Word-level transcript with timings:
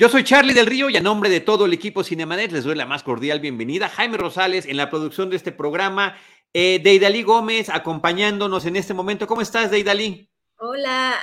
Yo 0.00 0.08
soy 0.08 0.22
Charlie 0.22 0.54
del 0.54 0.66
Río 0.66 0.88
y 0.88 0.96
a 0.96 1.00
nombre 1.00 1.28
de 1.28 1.40
todo 1.40 1.64
el 1.64 1.72
equipo 1.72 2.04
Cinemanet 2.04 2.52
les 2.52 2.62
doy 2.62 2.76
la 2.76 2.86
más 2.86 3.02
cordial 3.02 3.40
bienvenida. 3.40 3.88
Jaime 3.88 4.16
Rosales 4.16 4.64
en 4.64 4.76
la 4.76 4.90
producción 4.90 5.28
de 5.28 5.34
este 5.34 5.50
programa. 5.50 6.16
Eh, 6.52 6.78
Deidali 6.80 7.24
Gómez 7.24 7.68
acompañándonos 7.68 8.64
en 8.66 8.76
este 8.76 8.94
momento. 8.94 9.26
¿Cómo 9.26 9.40
estás, 9.40 9.72
Deidali? 9.72 10.30
Hola, 10.58 11.16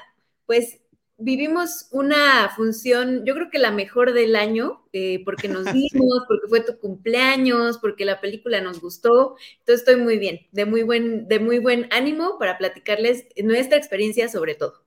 pues 0.45 0.81
vivimos 1.15 1.87
una 1.91 2.51
función, 2.53 3.23
yo 3.25 3.33
creo 3.35 3.49
que 3.49 3.59
la 3.59 3.71
mejor 3.71 4.11
del 4.11 4.35
año, 4.35 4.85
eh, 4.91 5.23
porque 5.23 5.47
nos 5.47 5.63
vimos, 5.71 6.23
porque 6.27 6.49
fue 6.49 6.59
tu 6.59 6.77
cumpleaños, 6.77 7.77
porque 7.77 8.03
la 8.03 8.19
película 8.19 8.59
nos 8.59 8.81
gustó. 8.81 9.37
Entonces 9.59 9.87
estoy 9.87 9.95
muy 9.95 10.17
bien, 10.17 10.47
de 10.51 10.65
muy 10.65 10.83
buen, 10.83 11.29
de 11.29 11.39
muy 11.39 11.59
buen 11.59 11.87
ánimo 11.91 12.37
para 12.37 12.57
platicarles 12.57 13.25
nuestra 13.41 13.77
experiencia 13.77 14.27
sobre 14.27 14.55
todo. 14.55 14.83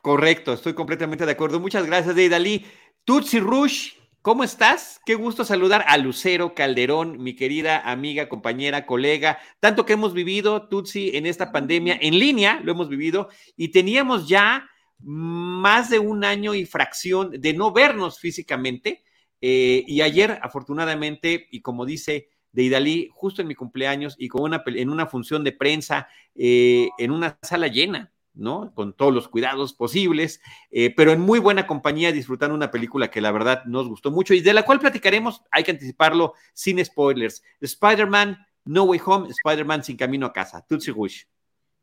Correcto, 0.00 0.54
estoy 0.54 0.72
completamente 0.72 1.26
de 1.26 1.32
acuerdo. 1.32 1.60
Muchas 1.60 1.84
gracias, 1.84 2.14
Deidali. 2.14 2.64
Tutsi 3.08 3.40
Rush, 3.40 3.92
¿cómo 4.20 4.44
estás? 4.44 5.00
Qué 5.06 5.14
gusto 5.14 5.42
saludar 5.42 5.82
a 5.88 5.96
Lucero 5.96 6.54
Calderón, 6.54 7.22
mi 7.22 7.34
querida 7.34 7.80
amiga, 7.90 8.28
compañera, 8.28 8.84
colega, 8.84 9.38
tanto 9.60 9.86
que 9.86 9.94
hemos 9.94 10.12
vivido, 10.12 10.68
Tutsi, 10.68 11.16
en 11.16 11.24
esta 11.24 11.50
pandemia 11.50 11.96
en 12.02 12.18
línea, 12.18 12.60
lo 12.62 12.72
hemos 12.72 12.90
vivido, 12.90 13.30
y 13.56 13.68
teníamos 13.68 14.28
ya 14.28 14.68
más 14.98 15.88
de 15.88 15.98
un 16.00 16.22
año 16.22 16.52
y 16.52 16.66
fracción 16.66 17.30
de 17.30 17.54
no 17.54 17.72
vernos 17.72 18.20
físicamente. 18.20 19.02
Eh, 19.40 19.84
y 19.86 20.02
ayer, 20.02 20.38
afortunadamente, 20.42 21.48
y 21.50 21.62
como 21.62 21.86
dice 21.86 22.28
Deidali, 22.52 23.08
justo 23.14 23.40
en 23.40 23.48
mi 23.48 23.54
cumpleaños 23.54 24.16
y 24.18 24.28
con 24.28 24.42
una, 24.42 24.62
en 24.66 24.90
una 24.90 25.06
función 25.06 25.44
de 25.44 25.52
prensa, 25.52 26.08
eh, 26.34 26.90
en 26.98 27.10
una 27.12 27.38
sala 27.40 27.68
llena, 27.68 28.12
¿no? 28.38 28.72
Con 28.74 28.94
todos 28.94 29.12
los 29.12 29.28
cuidados 29.28 29.74
posibles, 29.74 30.40
eh, 30.70 30.94
pero 30.94 31.12
en 31.12 31.20
muy 31.20 31.38
buena 31.38 31.66
compañía, 31.66 32.12
disfrutando 32.12 32.54
una 32.54 32.70
película 32.70 33.10
que 33.10 33.20
la 33.20 33.32
verdad 33.32 33.64
nos 33.64 33.88
gustó 33.88 34.10
mucho 34.10 34.32
y 34.32 34.40
de 34.40 34.54
la 34.54 34.64
cual 34.64 34.80
platicaremos, 34.80 35.42
hay 35.50 35.64
que 35.64 35.72
anticiparlo 35.72 36.34
sin 36.54 36.82
spoilers. 36.84 37.42
Spider-Man 37.60 38.38
No 38.64 38.84
Way 38.84 39.00
Home, 39.04 39.28
Spider-Man 39.28 39.84
Sin 39.84 39.96
Camino 39.96 40.26
a 40.26 40.32
Casa. 40.32 40.64
Tutsi 40.66 40.92
Rush. 40.92 41.24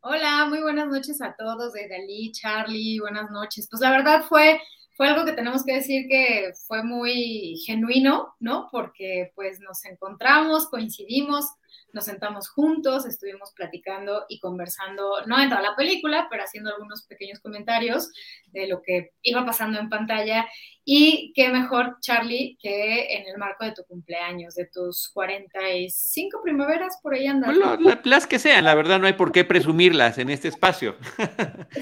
Hola, 0.00 0.46
muy 0.48 0.60
buenas 0.62 0.88
noches 0.88 1.20
a 1.20 1.34
todos, 1.36 1.72
de 1.72 1.88
Dalí, 1.88 2.30
Charlie, 2.32 3.00
buenas 3.00 3.30
noches. 3.30 3.66
Pues 3.68 3.82
la 3.82 3.90
verdad 3.90 4.24
fue, 4.28 4.60
fue 4.96 5.08
algo 5.08 5.24
que 5.24 5.32
tenemos 5.32 5.64
que 5.64 5.74
decir 5.74 6.06
que 6.08 6.52
fue 6.66 6.82
muy 6.84 7.60
genuino, 7.66 8.34
¿no? 8.38 8.68
Porque 8.70 9.32
pues 9.34 9.58
nos 9.60 9.84
encontramos, 9.84 10.68
coincidimos, 10.68 11.46
nos 11.92 12.04
sentamos 12.04 12.48
juntos, 12.48 13.06
estuvimos 13.06 13.52
platicando 13.54 14.26
y 14.28 14.38
conversando, 14.38 15.22
no 15.26 15.40
en 15.40 15.48
toda 15.48 15.62
la 15.62 15.74
película, 15.76 16.26
pero 16.30 16.42
haciendo 16.42 16.70
algunos 16.70 17.06
pequeños 17.06 17.40
comentarios 17.40 18.10
de 18.48 18.66
lo 18.66 18.82
que 18.82 19.12
iba 19.22 19.44
pasando 19.44 19.78
en 19.78 19.88
pantalla. 19.88 20.46
Y 20.84 21.32
qué 21.34 21.48
mejor, 21.48 21.96
Charlie, 22.00 22.56
que 22.60 23.16
en 23.16 23.26
el 23.26 23.38
marco 23.38 23.64
de 23.64 23.72
tu 23.72 23.82
cumpleaños, 23.84 24.54
de 24.54 24.66
tus 24.66 25.10
45 25.12 26.40
primaveras, 26.42 26.98
por 27.02 27.14
ahí 27.14 27.26
andan. 27.26 27.58
Bueno, 27.58 28.00
las 28.04 28.26
que 28.26 28.38
sean, 28.38 28.64
la 28.64 28.74
verdad 28.74 29.00
no 29.00 29.06
hay 29.06 29.14
por 29.14 29.32
qué 29.32 29.44
presumirlas 29.44 30.18
en 30.18 30.30
este 30.30 30.48
espacio. 30.48 30.96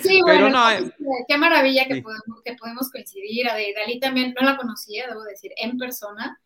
Sí, 0.02 0.20
bueno, 0.22 0.70
eh, 0.70 0.90
qué 1.28 1.36
maravilla 1.36 1.86
que, 1.86 2.00
podemos, 2.00 2.40
que 2.44 2.54
podemos 2.54 2.90
coincidir. 2.90 3.48
A 3.48 3.54
Dalí 3.54 4.00
también 4.00 4.34
no 4.40 4.46
la 4.46 4.56
conocía, 4.56 5.06
debo 5.06 5.22
decir, 5.24 5.52
en 5.56 5.76
persona 5.76 6.40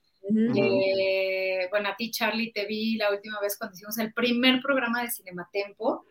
eh, 0.57 1.67
bueno, 1.71 1.89
a 1.89 1.97
ti, 1.97 2.11
Charlie, 2.11 2.53
te 2.53 2.67
vi 2.67 2.97
la 2.97 3.11
última 3.11 3.41
vez 3.41 3.57
cuando 3.57 3.75
hicimos 3.75 3.99
el 3.99 4.13
primer 4.13 4.61
programa 4.61 5.03
de 5.03 5.11
Cinematempo. 5.11 6.05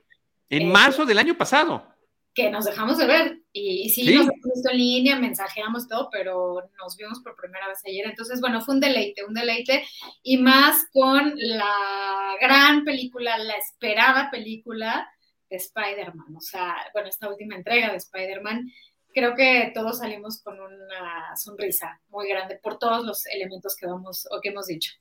En 0.49 0.63
eh, 0.63 0.65
marzo 0.65 1.05
del 1.05 1.19
año 1.19 1.37
pasado. 1.37 1.85
Que 2.33 2.49
nos 2.49 2.65
dejamos 2.65 2.97
de 2.97 3.07
ver. 3.07 3.41
Y, 3.51 3.89
sí, 3.89 4.05
nos 4.13 4.25
hemos 4.25 4.53
visto 4.53 4.71
en 4.71 4.77
línea, 4.77 5.19
mensajeamos 5.19 5.87
todo, 5.87 6.09
pero 6.11 6.69
nos 6.77 6.95
vimos 6.95 7.19
por 7.21 7.35
primera 7.35 7.67
vez 7.67 7.79
ayer. 7.85 8.05
Entonces, 8.05 8.39
bueno, 8.39 8.61
fue 8.61 8.75
un 8.75 8.81
deleite, 8.81 9.25
un 9.25 9.33
deleite. 9.33 9.83
Y 10.21 10.37
más 10.37 10.85
con 10.91 11.33
la 11.35 12.35
gran 12.39 12.83
película, 12.83 13.37
la 13.37 13.55
esperada 13.55 14.29
película 14.29 15.09
de 15.49 15.55
Spider-Man. 15.57 16.35
O 16.35 16.41
sea, 16.41 16.75
bueno, 16.93 17.09
esta 17.09 17.29
última 17.29 17.55
entrega 17.55 17.91
de 17.91 17.97
Spider-Man 17.97 18.71
creo 19.17 19.35
que 19.35 19.71
todos 19.73 19.97
salimos 19.97 20.41
con 20.43 20.59
una 20.59 21.35
sonrisa 21.35 21.99
muy 22.09 22.29
grande 22.29 22.59
por 22.61 22.77
todos 22.77 23.03
los 23.03 23.25
elementos 23.25 23.75
que 23.75 23.87
vamos 23.87 24.27
o 24.29 24.39
que 24.39 24.49
hemos 24.49 24.67
dicho. 24.67 24.91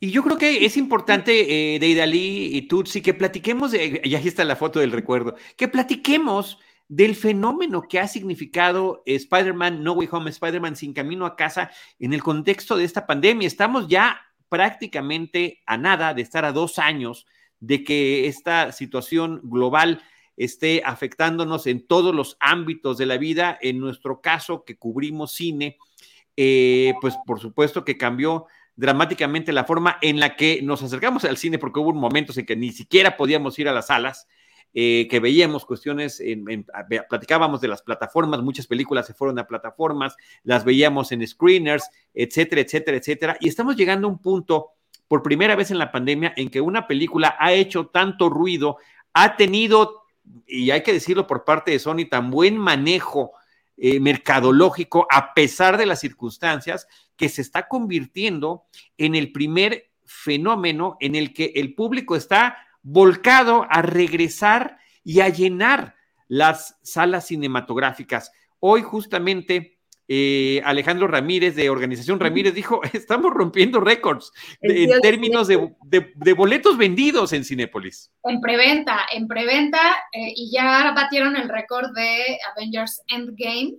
Y 0.00 0.10
yo 0.10 0.24
creo 0.24 0.36
que 0.36 0.64
es 0.64 0.76
importante, 0.76 1.74
eh, 1.74 1.78
Deidali 1.78 2.56
y 2.56 2.62
Tutsi, 2.62 3.00
que 3.00 3.14
platiquemos, 3.14 3.70
de, 3.70 4.00
y 4.02 4.14
aquí 4.16 4.26
está 4.26 4.44
la 4.44 4.56
foto 4.56 4.80
del 4.80 4.90
recuerdo, 4.90 5.36
que 5.56 5.68
platiquemos 5.68 6.58
del 6.88 7.14
fenómeno 7.14 7.82
que 7.82 8.00
ha 8.00 8.08
significado 8.08 9.04
Spider-Man 9.06 9.84
No 9.84 9.92
Way 9.92 10.08
Home, 10.10 10.30
Spider-Man 10.30 10.74
sin 10.74 10.92
camino 10.92 11.24
a 11.24 11.36
casa 11.36 11.70
en 12.00 12.12
el 12.14 12.22
contexto 12.24 12.76
de 12.76 12.84
esta 12.84 13.06
pandemia. 13.06 13.46
Estamos 13.46 13.86
ya 13.86 14.20
prácticamente 14.48 15.62
a 15.64 15.76
nada 15.76 16.12
de 16.12 16.22
estar 16.22 16.44
a 16.44 16.52
dos 16.52 16.80
años 16.80 17.26
de 17.60 17.84
que 17.84 18.26
esta 18.26 18.72
situación 18.72 19.40
global 19.44 20.02
esté 20.38 20.82
afectándonos 20.84 21.66
en 21.66 21.86
todos 21.86 22.14
los 22.14 22.36
ámbitos 22.40 22.96
de 22.96 23.06
la 23.06 23.18
vida. 23.18 23.58
En 23.60 23.78
nuestro 23.78 24.20
caso, 24.20 24.64
que 24.64 24.76
cubrimos 24.76 25.32
cine, 25.32 25.76
eh, 26.36 26.94
pues 27.00 27.14
por 27.26 27.40
supuesto 27.40 27.84
que 27.84 27.98
cambió 27.98 28.46
dramáticamente 28.76 29.52
la 29.52 29.64
forma 29.64 29.98
en 30.00 30.20
la 30.20 30.36
que 30.36 30.62
nos 30.62 30.82
acercamos 30.82 31.24
al 31.24 31.36
cine, 31.36 31.58
porque 31.58 31.80
hubo 31.80 31.92
momentos 31.92 32.38
en 32.38 32.46
que 32.46 32.54
ni 32.54 32.70
siquiera 32.70 33.16
podíamos 33.16 33.58
ir 33.58 33.68
a 33.68 33.72
las 33.72 33.88
salas, 33.88 34.28
eh, 34.72 35.08
que 35.10 35.18
veíamos 35.18 35.64
cuestiones, 35.64 36.22
platicábamos 37.08 37.60
de 37.60 37.66
las 37.68 37.82
plataformas, 37.82 38.40
muchas 38.42 38.68
películas 38.68 39.06
se 39.06 39.14
fueron 39.14 39.38
a 39.40 39.48
plataformas, 39.48 40.14
las 40.44 40.64
veíamos 40.64 41.10
en 41.10 41.26
screeners, 41.26 41.90
etcétera, 42.14 42.60
etcétera, 42.60 42.96
etcétera, 42.98 43.36
y 43.40 43.48
estamos 43.48 43.74
llegando 43.74 44.06
a 44.06 44.10
un 44.10 44.18
punto 44.18 44.72
por 45.08 45.22
primera 45.22 45.56
vez 45.56 45.72
en 45.72 45.78
la 45.78 45.90
pandemia 45.90 46.34
en 46.36 46.50
que 46.50 46.60
una 46.60 46.86
película 46.86 47.34
ha 47.40 47.52
hecho 47.52 47.86
tanto 47.86 48.28
ruido, 48.28 48.76
ha 49.14 49.36
tenido 49.36 50.02
y 50.46 50.70
hay 50.70 50.82
que 50.82 50.92
decirlo 50.92 51.26
por 51.26 51.44
parte 51.44 51.70
de 51.70 51.78
Sony, 51.78 52.08
tan 52.10 52.30
buen 52.30 52.56
manejo 52.56 53.32
eh, 53.76 54.00
mercadológico 54.00 55.06
a 55.10 55.34
pesar 55.34 55.76
de 55.76 55.86
las 55.86 56.00
circunstancias, 56.00 56.88
que 57.16 57.28
se 57.28 57.42
está 57.42 57.68
convirtiendo 57.68 58.64
en 58.96 59.14
el 59.14 59.32
primer 59.32 59.90
fenómeno 60.04 60.96
en 61.00 61.14
el 61.14 61.32
que 61.32 61.52
el 61.54 61.74
público 61.74 62.16
está 62.16 62.58
volcado 62.82 63.66
a 63.68 63.82
regresar 63.82 64.78
y 65.04 65.20
a 65.20 65.28
llenar 65.28 65.94
las 66.28 66.76
salas 66.82 67.26
cinematográficas. 67.26 68.32
Hoy 68.60 68.82
justamente 68.82 69.77
eh, 70.10 70.62
Alejandro 70.64 71.06
Ramírez 71.06 71.54
de 71.54 71.68
Organización 71.68 72.18
Ramírez 72.18 72.54
dijo, 72.54 72.80
estamos 72.94 73.32
rompiendo 73.32 73.78
récords 73.78 74.32
en 74.62 75.00
términos 75.00 75.48
de, 75.48 76.34
boletos 76.34 76.78
vendidos 76.78 77.34
en 77.34 77.44
Cinépolis. 77.44 78.10
En 78.24 78.40
preventa, 78.40 79.00
en 79.12 79.28
preventa, 79.28 79.78
eh, 80.12 80.32
y 80.34 80.50
ya 80.50 80.92
batieron 80.92 81.36
el 81.36 81.48
récord 81.48 81.94
de 81.94 82.38
Avengers 82.50 83.02
Endgame, 83.08 83.74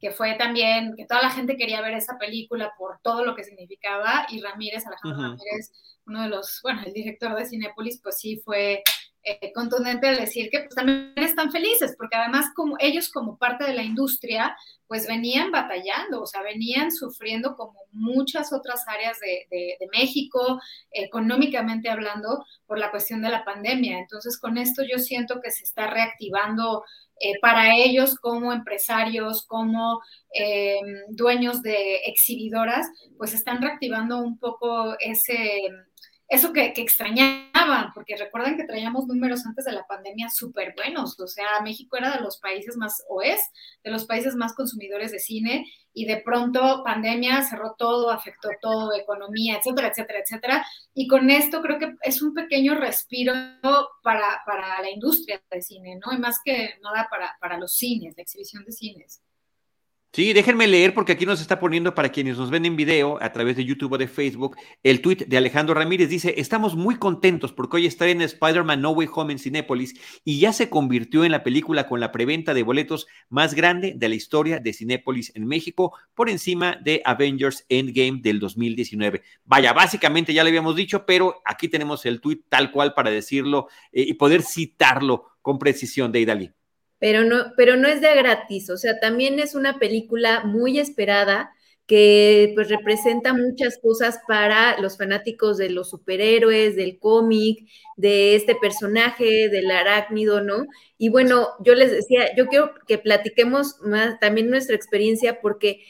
que 0.00 0.10
fue 0.10 0.34
también, 0.34 0.94
que 0.96 1.04
toda 1.04 1.22
la 1.22 1.30
gente 1.30 1.56
quería 1.56 1.82
ver 1.82 1.94
esa 1.94 2.16
película 2.18 2.72
por 2.78 2.98
todo 3.02 3.24
lo 3.24 3.34
que 3.34 3.44
significaba, 3.44 4.26
y 4.30 4.40
Ramírez, 4.40 4.86
Alejandro 4.86 5.22
Ramírez, 5.22 5.72
uno 6.06 6.22
de 6.22 6.28
los, 6.28 6.60
bueno, 6.62 6.82
el 6.86 6.92
director 6.92 7.34
de 7.34 7.46
Cinépolis, 7.46 8.00
pues 8.02 8.18
sí 8.18 8.40
fue 8.42 8.82
eh, 9.28 9.52
contundente 9.52 10.06
al 10.06 10.18
decir 10.18 10.50
que 10.50 10.60
pues, 10.60 10.76
también 10.76 11.12
están 11.16 11.50
felices, 11.50 11.96
porque 11.98 12.16
además 12.16 12.46
como 12.54 12.76
ellos 12.78 13.10
como 13.10 13.36
parte 13.36 13.64
de 13.64 13.74
la 13.74 13.82
industria, 13.82 14.56
pues 14.86 15.08
venían 15.08 15.50
batallando, 15.50 16.22
o 16.22 16.26
sea, 16.26 16.42
venían 16.42 16.92
sufriendo 16.92 17.56
como 17.56 17.74
muchas 17.90 18.52
otras 18.52 18.84
áreas 18.86 19.18
de, 19.18 19.76
México, 19.92 20.60
económicamente 20.92 21.88
hablando, 21.88 22.44
por 22.66 22.78
la 22.78 22.92
cuestión 22.92 23.20
de 23.20 23.30
la 23.30 23.44
pandemia. 23.44 23.98
Entonces, 23.98 24.38
con 24.38 24.58
esto 24.58 24.84
yo 24.88 25.00
siento 25.00 25.40
que 25.42 25.50
se 25.50 25.64
está 25.64 25.88
reactivando 25.88 26.84
eh, 27.18 27.32
para 27.40 27.74
ellos 27.74 28.14
como 28.20 28.52
empresarios, 28.52 29.44
como 29.44 30.02
eh, 30.38 30.78
dueños 31.08 31.62
de 31.62 31.96
exhibidoras, 32.06 32.86
pues 33.18 33.34
están 33.34 33.60
reactivando 33.60 34.20
un 34.20 34.38
poco 34.38 34.94
ese 35.00 35.62
eso 36.28 36.52
que, 36.52 36.72
extrañaban, 36.76 37.92
porque 37.94 38.16
recuerden 38.16 38.56
que 38.56 38.64
traíamos 38.64 39.06
números 39.06 39.46
antes 39.46 39.64
de 39.64 39.72
la 39.72 39.86
pandemia 39.86 40.28
súper 40.28 40.74
buenos, 40.74 41.18
o 41.20 41.26
sea, 41.26 41.60
México 41.62 41.96
era 41.96 42.16
de 42.16 42.20
los 42.20 42.38
países 42.38 42.76
más, 42.76 43.04
o 43.08 43.22
es, 43.22 43.40
de 43.84 43.90
los 43.90 44.06
países 44.06 44.34
más 44.34 44.54
consumidores 44.54 45.12
de 45.12 45.20
cine, 45.20 45.66
y 45.92 46.04
de 46.04 46.18
pronto 46.18 46.82
pandemia 46.84 47.42
cerró 47.42 47.74
todo, 47.78 48.10
afectó 48.10 48.50
todo, 48.60 48.92
economía, 48.94 49.58
etcétera, 49.58 49.88
etcétera, 49.88 50.20
etcétera, 50.20 50.66
y 50.94 51.06
con 51.06 51.30
esto 51.30 51.62
creo 51.62 51.78
que 51.78 51.94
es 52.02 52.20
un 52.22 52.34
pequeño 52.34 52.74
respiro 52.74 53.32
para, 54.02 54.42
para 54.44 54.82
la 54.82 54.90
industria 54.90 55.40
de 55.50 55.62
cine, 55.62 55.98
¿no? 56.04 56.12
Y 56.12 56.18
más 56.18 56.40
que 56.44 56.74
nada 56.82 57.06
para, 57.08 57.36
para 57.40 57.58
los 57.58 57.76
cines, 57.76 58.14
la 58.16 58.22
exhibición 58.22 58.64
de 58.64 58.72
cines. 58.72 59.22
Sí, 60.16 60.32
déjenme 60.32 60.66
leer 60.66 60.94
porque 60.94 61.12
aquí 61.12 61.26
nos 61.26 61.42
está 61.42 61.60
poniendo 61.60 61.94
para 61.94 62.08
quienes 62.08 62.38
nos 62.38 62.48
ven 62.48 62.64
en 62.64 62.74
video 62.74 63.22
a 63.22 63.32
través 63.32 63.54
de 63.54 63.66
YouTube 63.66 63.92
o 63.92 63.98
de 63.98 64.08
Facebook 64.08 64.56
el 64.82 65.02
tweet 65.02 65.26
de 65.26 65.36
Alejandro 65.36 65.74
Ramírez. 65.74 66.08
Dice, 66.08 66.36
estamos 66.38 66.74
muy 66.74 66.96
contentos 66.96 67.52
porque 67.52 67.76
hoy 67.76 67.86
está 67.86 68.08
en 68.08 68.22
Spider-Man 68.22 68.80
No 68.80 68.92
Way 68.92 69.08
Home 69.14 69.34
en 69.34 69.38
Cinépolis 69.38 69.92
y 70.24 70.40
ya 70.40 70.54
se 70.54 70.70
convirtió 70.70 71.26
en 71.26 71.32
la 71.32 71.42
película 71.42 71.86
con 71.86 72.00
la 72.00 72.12
preventa 72.12 72.54
de 72.54 72.62
boletos 72.62 73.06
más 73.28 73.52
grande 73.52 73.92
de 73.94 74.08
la 74.08 74.14
historia 74.14 74.58
de 74.58 74.72
Cinépolis 74.72 75.32
en 75.34 75.46
México 75.46 75.92
por 76.14 76.30
encima 76.30 76.78
de 76.82 77.02
Avengers 77.04 77.66
Endgame 77.68 78.20
del 78.22 78.40
2019. 78.40 79.20
Vaya, 79.44 79.74
básicamente 79.74 80.32
ya 80.32 80.44
lo 80.44 80.48
habíamos 80.48 80.76
dicho, 80.76 81.04
pero 81.04 81.42
aquí 81.44 81.68
tenemos 81.68 82.06
el 82.06 82.22
tweet 82.22 82.40
tal 82.48 82.72
cual 82.72 82.94
para 82.94 83.10
decirlo 83.10 83.68
eh, 83.92 84.06
y 84.08 84.14
poder 84.14 84.40
citarlo 84.40 85.26
con 85.42 85.58
precisión 85.58 86.10
de 86.10 86.20
Idalí 86.20 86.52
pero 86.98 87.24
no, 87.24 87.52
pero 87.56 87.76
no 87.76 87.88
es 87.88 88.00
de 88.00 88.14
gratis, 88.14 88.70
o 88.70 88.76
sea, 88.76 88.98
también 89.00 89.38
es 89.38 89.54
una 89.54 89.78
película 89.78 90.44
muy 90.44 90.78
esperada 90.78 91.52
que 91.86 92.52
pues 92.54 92.68
representa 92.68 93.32
muchas 93.32 93.78
cosas 93.78 94.18
para 94.26 94.78
los 94.80 94.96
fanáticos 94.96 95.56
de 95.56 95.70
los 95.70 95.90
superhéroes, 95.90 96.74
del 96.74 96.98
cómic, 96.98 97.64
de 97.96 98.34
este 98.34 98.56
personaje, 98.56 99.48
del 99.48 99.70
arácnido, 99.70 100.40
¿no? 100.40 100.66
Y 100.98 101.10
bueno, 101.10 101.50
yo 101.60 101.74
les 101.74 101.92
decía, 101.92 102.34
yo 102.36 102.48
quiero 102.48 102.72
que 102.88 102.98
platiquemos 102.98 103.78
más 103.82 104.18
también 104.18 104.50
nuestra 104.50 104.74
experiencia 104.74 105.40
porque 105.40 105.84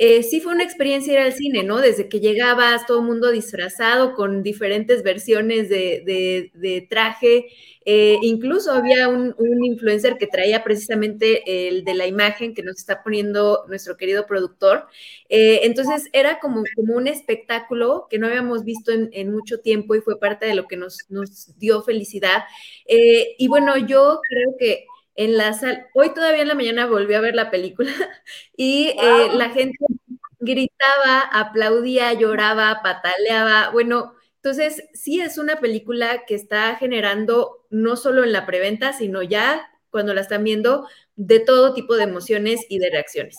eh, 0.00 0.22
sí 0.22 0.40
fue 0.40 0.54
una 0.54 0.62
experiencia 0.62 1.12
ir 1.12 1.18
al 1.18 1.32
cine, 1.32 1.64
¿no? 1.64 1.78
Desde 1.78 2.08
que 2.08 2.20
llegabas, 2.20 2.86
todo 2.86 3.00
el 3.00 3.06
mundo 3.06 3.32
disfrazado 3.32 4.14
con 4.14 4.44
diferentes 4.44 5.02
versiones 5.02 5.68
de, 5.68 6.86
traje. 6.88 7.48
Eh, 7.84 8.18
incluso 8.22 8.70
había 8.70 9.08
un, 9.08 9.34
influencer 9.64 10.16
que 10.16 10.28
traía 10.28 10.62
precisamente 10.62 11.68
el 11.68 11.84
de 11.84 11.94
la 11.94 12.06
imagen 12.06 12.54
que 12.54 12.62
nos 12.62 12.76
está 12.76 13.02
poniendo 13.02 13.64
nuestro 13.66 13.96
querido 13.96 14.24
productor. 14.24 14.86
Eh, 15.28 15.60
entonces 15.64 16.08
era 16.12 16.38
como, 16.38 16.62
un 16.76 17.08
espectáculo 17.08 18.06
que 18.08 18.18
no 18.18 18.28
habíamos 18.28 18.62
visto 18.64 18.92
en, 18.92 19.10
en, 19.12 19.32
mucho 19.32 19.60
tiempo 19.60 19.96
y 19.96 20.00
fue 20.00 20.20
parte 20.20 20.46
de 20.46 20.54
lo 20.54 20.68
que 20.68 20.76
nos, 20.76 21.06
nos 21.08 21.58
dio 21.58 21.82
felicidad. 21.82 22.44
y 22.86 23.48
bueno, 23.48 23.76
yo 23.76 24.20
creo 24.28 24.54
que 24.58 24.86
en 25.18 25.36
la 25.36 25.52
sala, 25.52 25.88
hoy 25.94 26.14
todavía 26.14 26.42
en 26.42 26.48
la 26.48 26.54
mañana 26.54 26.86
volví 26.86 27.12
a 27.12 27.20
ver 27.20 27.34
la 27.34 27.50
película 27.50 27.90
y 28.56 28.94
eh, 29.02 29.28
la 29.34 29.50
gente 29.50 29.76
gritaba, 30.38 31.22
aplaudía, 31.32 32.12
lloraba, 32.12 32.82
pataleaba. 32.84 33.70
Bueno, 33.70 34.14
entonces 34.36 34.84
sí 34.94 35.20
es 35.20 35.36
una 35.36 35.56
película 35.56 36.24
que 36.24 36.36
está 36.36 36.76
generando 36.76 37.66
no 37.68 37.96
solo 37.96 38.22
en 38.22 38.32
la 38.32 38.46
preventa, 38.46 38.92
sino 38.92 39.24
ya 39.24 39.68
cuando 39.90 40.14
la 40.14 40.20
están 40.20 40.44
viendo 40.44 40.86
de 41.16 41.40
todo 41.40 41.74
tipo 41.74 41.96
de 41.96 42.04
emociones 42.04 42.64
y 42.68 42.78
de 42.78 42.90
reacciones. 42.90 43.38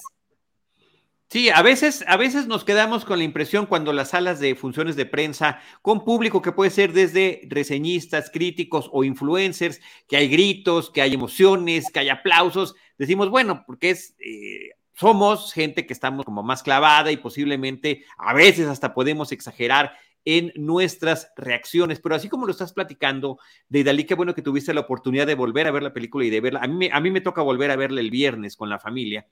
Sí, 1.32 1.50
a 1.52 1.62
veces, 1.62 2.04
a 2.08 2.18
veces 2.18 2.48
nos 2.48 2.64
quedamos 2.64 3.06
con 3.06 3.20
la 3.20 3.24
impresión 3.24 3.68
cuando 3.68 3.94
las 3.94 4.10
salas 4.10 4.40
de 4.40 4.56
funciones 4.56 4.96
de 4.96 5.06
prensa 5.06 5.60
con 5.84 6.04
público 6.04 6.42
que 6.42 6.52
puede 6.52 6.72
ser 6.72 6.92
desde 6.92 7.42
reseñistas, 7.50 8.32
críticos 8.32 8.90
o 8.92 9.04
influencers, 9.04 9.80
que 10.08 10.18
hay 10.18 10.28
gritos, 10.28 10.90
que 10.90 11.04
hay 11.04 11.14
emociones, 11.14 11.92
que 11.92 12.00
hay 12.00 12.10
aplausos, 12.10 12.74
decimos, 12.98 13.30
bueno, 13.30 13.64
porque 13.68 13.92
es, 13.92 14.16
eh, 14.18 14.72
somos 14.96 15.54
gente 15.54 15.86
que 15.86 15.94
estamos 15.94 16.26
como 16.26 16.42
más 16.42 16.64
clavada 16.64 17.12
y 17.12 17.18
posiblemente 17.18 18.06
a 18.18 18.34
veces 18.34 18.68
hasta 18.68 18.96
podemos 18.96 19.32
exagerar 19.32 19.94
en 20.38 20.52
nuestras 20.56 21.32
reacciones. 21.36 22.00
Pero 22.00 22.16
así 22.16 22.30
como 22.30 22.46
lo 22.46 22.52
estás 22.52 22.74
platicando, 22.74 23.40
de 23.68 23.84
Dalí, 23.84 24.04
qué 24.04 24.16
bueno 24.16 24.36
que 24.36 24.42
tuviste 24.42 24.74
la 24.74 24.82
oportunidad 24.82 25.26
de 25.26 25.36
volver 25.36 25.68
a 25.68 25.72
ver 25.72 25.84
la 25.84 25.94
película 25.94 26.26
y 26.26 26.30
de 26.30 26.42
verla. 26.42 26.60
A 26.62 26.68
mí, 26.68 26.90
a 26.92 27.00
mí 27.00 27.10
me 27.10 27.22
toca 27.22 27.42
volver 27.42 27.72
a 27.72 27.76
verla 27.76 28.00
el 28.00 28.12
viernes 28.12 28.56
con 28.56 28.70
la 28.70 28.80
familia. 28.80 29.26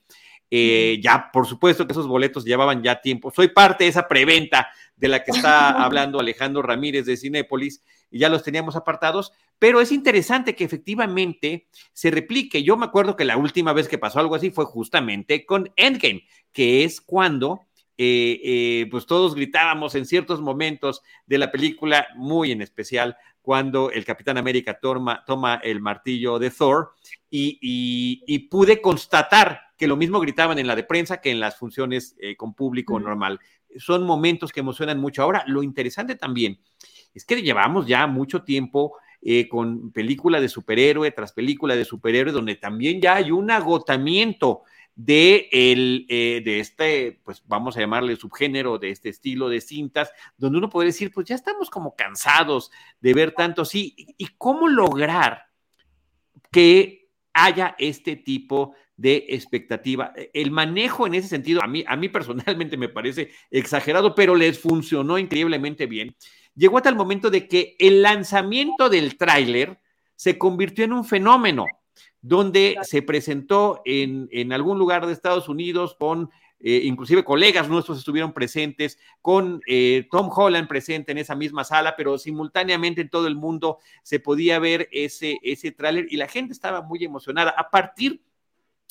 Eh, 0.50 1.00
ya, 1.04 1.30
por 1.32 1.46
supuesto 1.46 1.86
que 1.86 1.92
esos 1.92 2.08
boletos 2.08 2.46
llevaban 2.46 2.82
ya 2.82 3.02
tiempo. 3.02 3.32
Soy 3.32 3.50
parte 3.50 3.84
de 3.84 3.90
esa 3.90 4.08
preventa 4.08 4.70
de 4.96 5.08
la 5.08 5.24
que 5.24 5.32
está 5.32 5.70
hablando 5.84 6.20
Alejandro 6.20 6.62
Ramírez 6.62 7.06
de 7.06 7.18
Cinépolis 7.18 7.84
y 8.10 8.20
ya 8.20 8.30
los 8.30 8.44
teníamos 8.44 8.76
apartados, 8.76 9.34
pero 9.60 9.82
es 9.82 9.92
interesante 9.92 10.56
que 10.56 10.64
efectivamente 10.64 11.68
se 11.94 12.10
replique. 12.10 12.64
Yo 12.64 12.78
me 12.78 12.86
acuerdo 12.86 13.16
que 13.16 13.26
la 13.26 13.38
última 13.38 13.74
vez 13.74 13.88
que 13.88 13.98
pasó 13.98 14.20
algo 14.20 14.36
así 14.36 14.50
fue 14.50 14.66
justamente 14.66 15.46
con 15.46 15.72
Endgame, 15.76 16.26
que 16.54 16.84
es 16.84 17.02
cuando 17.02 17.67
eh, 17.98 18.40
eh, 18.44 18.88
pues 18.92 19.06
todos 19.06 19.34
gritábamos 19.34 19.96
en 19.96 20.06
ciertos 20.06 20.42
momentos 20.42 21.02
de 21.26 21.38
la 21.38 21.52
película, 21.52 22.08
muy 22.16 22.52
en 22.52 22.62
especial 22.62 23.18
cuando 23.42 23.92
el 23.92 24.04
Capitán 24.04 24.38
América 24.38 24.78
toma, 24.80 25.24
toma 25.26 25.56
el 25.64 25.80
martillo 25.80 26.38
de 26.38 26.52
Thor 26.52 26.92
y, 27.30 28.48
pude 28.50 28.82
constatar 28.82 29.62
que 29.78 29.88
lo 29.88 29.96
mismo 29.96 30.20
gritaban 30.20 30.60
en 30.60 30.68
la 30.68 30.76
de 30.76 30.84
prensa 30.84 31.22
que 31.22 31.32
en 31.32 31.40
las 31.40 31.56
funciones 31.56 32.16
eh, 32.20 32.36
con 32.36 32.54
público 32.54 33.00
normal. 33.00 33.40
Son 33.78 34.04
momentos 34.04 34.52
que 34.52 34.60
emocionan 34.60 35.00
mucho. 35.00 35.24
Ahora, 35.24 35.44
lo 35.48 35.64
interesante 35.64 36.16
también 36.16 36.60
es 37.14 37.24
que 37.24 37.42
llevamos 37.42 37.88
ya 37.88 38.06
mucho 38.06 38.44
tiempo 38.44 38.98
eh, 39.22 39.48
con 39.48 39.92
película 39.92 40.40
de 40.40 40.50
superhéroe 40.50 41.10
tras 41.12 41.32
película 41.32 41.76
de 41.76 41.86
superhéroe, 41.86 42.34
donde 42.34 42.56
también 42.56 43.02
ya 43.02 43.16
hay 43.16 43.32
un 43.32 43.50
agotamiento 43.50 44.64
de, 44.98 45.48
el, 45.52 46.08
eh, 46.10 46.42
de 46.44 46.60
este, 46.60 47.22
pues 47.24 47.44
vamos 47.46 47.78
a 47.78 47.80
llamarle 47.80 48.16
subgénero, 48.16 48.80
de 48.80 48.90
este 48.90 49.10
estilo 49.10 49.48
de 49.48 49.62
cintas, 49.62 50.12
donde 50.38 50.58
uno 50.58 50.70
puede 50.70 50.88
decir, 50.88 51.12
pues 51.14 51.28
ya 51.28 51.36
estamos 51.36 51.70
como 51.70 51.96
cansados 51.96 52.72
de 53.00 53.14
ver 53.14 53.32
tanto 53.32 53.62
así. 53.62 53.96
¿Y 54.18 54.28
cómo 54.38 54.68
lograr 54.68 55.46
que 56.52 57.12
haya 57.32 57.76
este 57.78 58.16
tipo 58.16 58.74
de 58.96 59.28
expectativa. 59.30 60.12
El 60.34 60.50
manejo 60.50 61.06
en 61.06 61.14
ese 61.14 61.28
sentido, 61.28 61.62
a 61.64 61.68
mí, 61.68 61.84
a 61.88 61.96
mí 61.96 62.10
personalmente 62.10 62.78
me 62.78 62.90
parece 62.90 63.30
exagerado, 63.52 64.16
pero 64.16 64.36
les 64.36 64.60
funcionó 64.60 65.20
increíblemente 65.20 65.86
bien. 65.86 66.16
Llegó 66.56 66.78
hasta 66.78 66.90
el 66.90 66.96
momento 66.96 67.30
de 67.30 67.48
que 67.48 67.76
el 67.78 68.02
lanzamiento 68.02 68.90
del 68.90 69.16
tráiler 69.16 69.80
se 70.16 70.40
convirtió 70.40 70.84
en 70.84 70.94
un 70.94 71.06
fenómeno, 71.06 71.68
donde 72.22 72.78
se 72.84 73.02
presentó 73.02 73.82
en, 73.86 74.28
en 74.32 74.54
algún 74.54 74.80
lugar 74.80 75.06
de 75.06 75.14
Estados 75.14 75.50
Unidos 75.50 75.96
con 75.98 76.30
eh, 76.60 76.82
inclusive 76.86 77.24
colegas 77.24 77.70
nuestros 77.70 78.00
estuvieron 78.00 78.34
presentes, 78.34 78.98
con 79.22 79.62
eh, 79.68 80.08
Tom 80.10 80.30
Holland 80.36 80.68
presente 80.68 81.12
en 81.12 81.20
esa 81.20 81.36
misma 81.36 81.64
sala, 81.64 81.96
pero 81.96 82.18
simultáneamente 82.18 83.02
en 83.02 83.10
todo 83.10 83.28
el 83.28 83.36
mundo 83.36 83.78
se 84.02 84.20
podía 84.20 84.58
ver 84.58 84.90
ese, 84.92 85.38
ese 85.44 85.72
tráiler 85.72 86.08
y 86.10 86.18
la 86.18 86.28
gente 86.28 86.54
estaba 86.54 86.82
muy 86.82 87.04
emocionada. 87.04 87.52
A 87.52 87.70
partir 87.70 88.24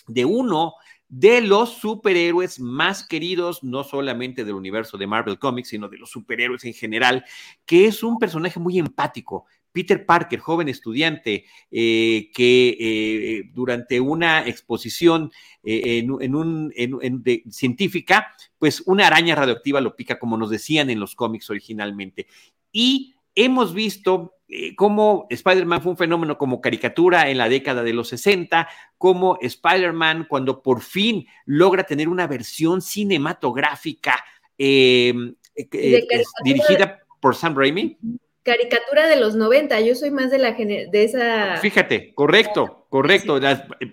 de 0.06 0.24
uno 0.24 0.74
de 1.08 1.40
los 1.40 1.70
superhéroes 1.74 2.60
más 2.60 3.06
queridos, 3.06 3.64
no 3.64 3.82
solamente 3.82 4.44
del 4.44 4.54
universo 4.54 4.96
de 4.96 5.06
Marvel 5.08 5.38
Comics, 5.38 5.68
sino 5.68 5.88
de 5.88 5.98
los 5.98 6.10
superhéroes 6.10 6.64
en 6.64 6.74
general, 6.74 7.24
que 7.64 7.86
es 7.86 8.04
un 8.04 8.18
personaje 8.18 8.60
muy 8.60 8.78
empático, 8.78 9.46
Peter 9.76 10.06
Parker, 10.06 10.40
joven 10.40 10.70
estudiante, 10.70 11.44
eh, 11.70 12.30
que 12.34 12.76
eh, 12.80 13.50
durante 13.52 14.00
una 14.00 14.46
exposición 14.46 15.30
eh, 15.62 15.98
en, 15.98 16.34
un, 16.34 16.72
científica, 17.50 18.34
pues 18.58 18.82
una 18.86 19.06
araña 19.06 19.34
radioactiva 19.34 19.82
lo 19.82 19.94
pica, 19.94 20.18
como 20.18 20.38
nos 20.38 20.48
decían 20.48 20.88
en 20.88 20.98
los 20.98 21.14
cómics 21.14 21.50
originalmente. 21.50 22.26
Y 22.72 23.16
hemos 23.34 23.74
visto 23.74 24.32
cómo 24.76 25.26
Spider-Man 25.28 25.82
fue 25.82 25.90
un 25.90 25.98
fenómeno 25.98 26.38
como 26.38 26.62
caricatura 26.62 27.28
en 27.28 27.36
la 27.36 27.50
década 27.50 27.82
de 27.82 27.92
los 27.92 28.08
60, 28.08 28.70
cómo 28.96 29.36
Spider-Man 29.42 30.24
cuando 30.26 30.62
por 30.62 30.80
fin 30.80 31.26
logra 31.44 31.84
tener 31.84 32.08
una 32.08 32.26
versión 32.26 32.80
cinematográfica 32.80 34.24
dirigida 36.42 37.00
por 37.20 37.36
Sam 37.36 37.54
Raimi 37.54 37.98
caricatura 38.46 39.08
de 39.08 39.16
los 39.16 39.34
90, 39.34 39.80
yo 39.80 39.94
soy 39.94 40.10
más 40.10 40.30
de 40.30 40.38
la 40.38 40.52
de 40.52 41.04
esa... 41.04 41.56
Fíjate, 41.58 42.14
correcto, 42.14 42.86
correcto, 42.88 43.38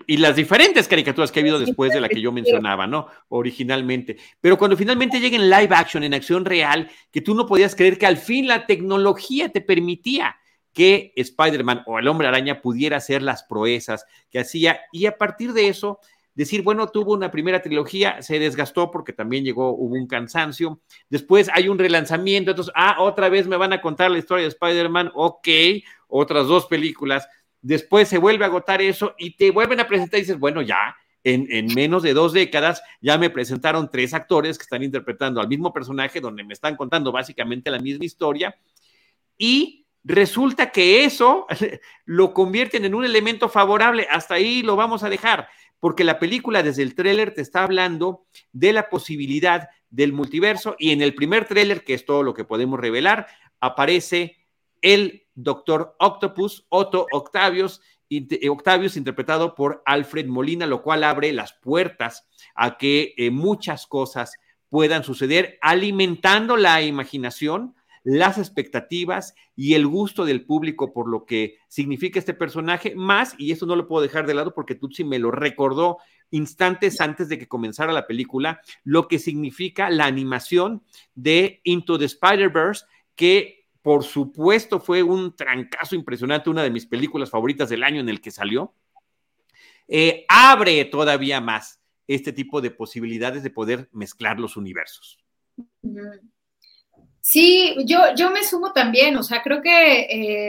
y 0.06 0.16
las 0.16 0.36
diferentes 0.36 0.86
caricaturas 0.86 1.32
que 1.32 1.40
ha 1.40 1.42
habido 1.42 1.58
después 1.58 1.92
de 1.92 2.00
la 2.00 2.08
que 2.08 2.20
yo 2.20 2.30
mencionaba, 2.32 2.86
¿no? 2.86 3.08
Originalmente. 3.28 4.16
Pero 4.40 4.56
cuando 4.56 4.76
finalmente 4.76 5.18
llega 5.18 5.36
en 5.36 5.50
live 5.50 5.74
action, 5.74 6.04
en 6.04 6.14
acción 6.14 6.44
real, 6.44 6.88
que 7.10 7.20
tú 7.20 7.34
no 7.34 7.46
podías 7.46 7.74
creer 7.74 7.98
que 7.98 8.06
al 8.06 8.16
fin 8.16 8.46
la 8.46 8.64
tecnología 8.64 9.50
te 9.50 9.60
permitía 9.60 10.36
que 10.72 11.12
Spider-Man 11.16 11.82
o 11.86 11.98
el 11.98 12.08
hombre 12.08 12.28
araña 12.28 12.62
pudiera 12.62 12.96
hacer 12.96 13.22
las 13.22 13.42
proezas 13.42 14.06
que 14.30 14.38
hacía, 14.38 14.80
y 14.92 15.06
a 15.06 15.18
partir 15.18 15.52
de 15.52 15.68
eso 15.68 15.98
decir, 16.34 16.62
bueno, 16.62 16.88
tuvo 16.88 17.12
una 17.12 17.30
primera 17.30 17.62
trilogía, 17.62 18.20
se 18.22 18.38
desgastó 18.38 18.90
porque 18.90 19.12
también 19.12 19.44
llegó, 19.44 19.70
hubo 19.70 19.94
un 19.94 20.06
cansancio. 20.06 20.80
Después 21.08 21.48
hay 21.52 21.68
un 21.68 21.78
relanzamiento, 21.78 22.50
entonces, 22.50 22.72
ah, 22.76 22.96
otra 22.98 23.28
vez 23.28 23.46
me 23.46 23.56
van 23.56 23.72
a 23.72 23.80
contar 23.80 24.10
la 24.10 24.18
historia 24.18 24.42
de 24.42 24.48
Spider-Man, 24.48 25.12
ok, 25.14 25.48
otras 26.08 26.46
dos 26.46 26.66
películas. 26.66 27.28
Después 27.62 28.08
se 28.08 28.18
vuelve 28.18 28.44
a 28.44 28.48
agotar 28.48 28.82
eso 28.82 29.14
y 29.18 29.36
te 29.36 29.50
vuelven 29.50 29.80
a 29.80 29.86
presentar 29.86 30.18
y 30.18 30.22
dices, 30.22 30.38
bueno, 30.38 30.60
ya, 30.60 30.96
en, 31.22 31.46
en, 31.50 31.72
menos 31.74 32.02
de 32.02 32.12
dos 32.12 32.34
décadas 32.34 32.82
ya 33.00 33.16
me 33.16 33.30
presentaron 33.30 33.88
tres 33.90 34.12
actores 34.12 34.58
que 34.58 34.64
están 34.64 34.82
interpretando 34.82 35.40
al 35.40 35.48
mismo 35.48 35.72
personaje, 35.72 36.20
donde 36.20 36.44
me 36.44 36.52
están 36.52 36.76
contando 36.76 37.12
básicamente 37.12 37.70
la 37.70 37.78
misma 37.78 38.04
historia. 38.04 38.54
Y 39.38 39.86
resulta 40.04 40.70
que 40.70 41.04
eso 41.04 41.46
lo 42.04 42.34
convierten 42.34 42.84
en 42.84 42.94
un 42.94 43.04
elemento 43.04 43.48
favorable. 43.48 44.06
Hasta 44.10 44.34
ahí 44.34 44.62
lo 44.62 44.76
vamos 44.76 45.02
a 45.02 45.08
dejar 45.08 45.48
porque 45.84 46.02
la 46.02 46.18
película 46.18 46.62
desde 46.62 46.82
el 46.82 46.94
tráiler 46.94 47.34
te 47.34 47.42
está 47.42 47.62
hablando 47.62 48.24
de 48.54 48.72
la 48.72 48.88
posibilidad 48.88 49.68
del 49.90 50.14
multiverso 50.14 50.76
y 50.78 50.92
en 50.92 51.02
el 51.02 51.14
primer 51.14 51.44
tráiler, 51.44 51.84
que 51.84 51.92
es 51.92 52.06
todo 52.06 52.22
lo 52.22 52.32
que 52.32 52.46
podemos 52.46 52.80
revelar, 52.80 53.26
aparece 53.60 54.38
el 54.80 55.26
Doctor 55.34 55.94
Octopus, 55.98 56.64
Otto 56.70 57.06
Octavius, 57.12 57.82
eh, 58.08 58.48
Octavius 58.48 58.96
interpretado 58.96 59.54
por 59.54 59.82
Alfred 59.84 60.24
Molina, 60.24 60.64
lo 60.64 60.82
cual 60.82 61.04
abre 61.04 61.34
las 61.34 61.52
puertas 61.52 62.30
a 62.54 62.78
que 62.78 63.12
eh, 63.18 63.30
muchas 63.30 63.86
cosas 63.86 64.38
puedan 64.70 65.04
suceder, 65.04 65.58
alimentando 65.60 66.56
la 66.56 66.80
imaginación, 66.80 67.74
las 68.04 68.38
expectativas 68.38 69.34
y 69.56 69.74
el 69.74 69.86
gusto 69.86 70.24
del 70.24 70.44
público 70.44 70.92
por 70.92 71.08
lo 71.08 71.24
que 71.24 71.56
significa 71.68 72.18
este 72.18 72.34
personaje, 72.34 72.94
más, 72.94 73.34
y 73.38 73.50
eso 73.50 73.66
no 73.66 73.74
lo 73.74 73.88
puedo 73.88 74.02
dejar 74.02 74.26
de 74.26 74.34
lado 74.34 74.54
porque 74.54 74.74
Tutsi 74.74 75.02
me 75.04 75.18
lo 75.18 75.30
recordó 75.30 75.98
instantes 76.30 77.00
antes 77.00 77.28
de 77.28 77.38
que 77.38 77.48
comenzara 77.48 77.92
la 77.92 78.06
película, 78.06 78.60
lo 78.84 79.08
que 79.08 79.18
significa 79.18 79.88
la 79.90 80.04
animación 80.04 80.82
de 81.14 81.60
Into 81.64 81.98
the 81.98 82.04
Spider-Verse, 82.04 82.84
que 83.14 83.66
por 83.80 84.04
supuesto 84.04 84.80
fue 84.80 85.02
un 85.02 85.34
trancazo 85.34 85.94
impresionante, 85.94 86.50
una 86.50 86.62
de 86.62 86.70
mis 86.70 86.86
películas 86.86 87.30
favoritas 87.30 87.68
del 87.68 87.82
año 87.82 88.00
en 88.00 88.08
el 88.08 88.20
que 88.20 88.30
salió, 88.30 88.74
eh, 89.88 90.24
abre 90.28 90.84
todavía 90.86 91.40
más 91.40 91.80
este 92.06 92.32
tipo 92.32 92.60
de 92.60 92.70
posibilidades 92.70 93.42
de 93.42 93.50
poder 93.50 93.88
mezclar 93.92 94.40
los 94.40 94.56
universos. 94.56 95.18
Sí, 97.26 97.74
yo, 97.86 98.14
yo 98.14 98.30
me 98.30 98.44
sumo 98.44 98.74
también, 98.74 99.16
o 99.16 99.22
sea, 99.22 99.42
creo 99.42 99.62
que 99.62 100.00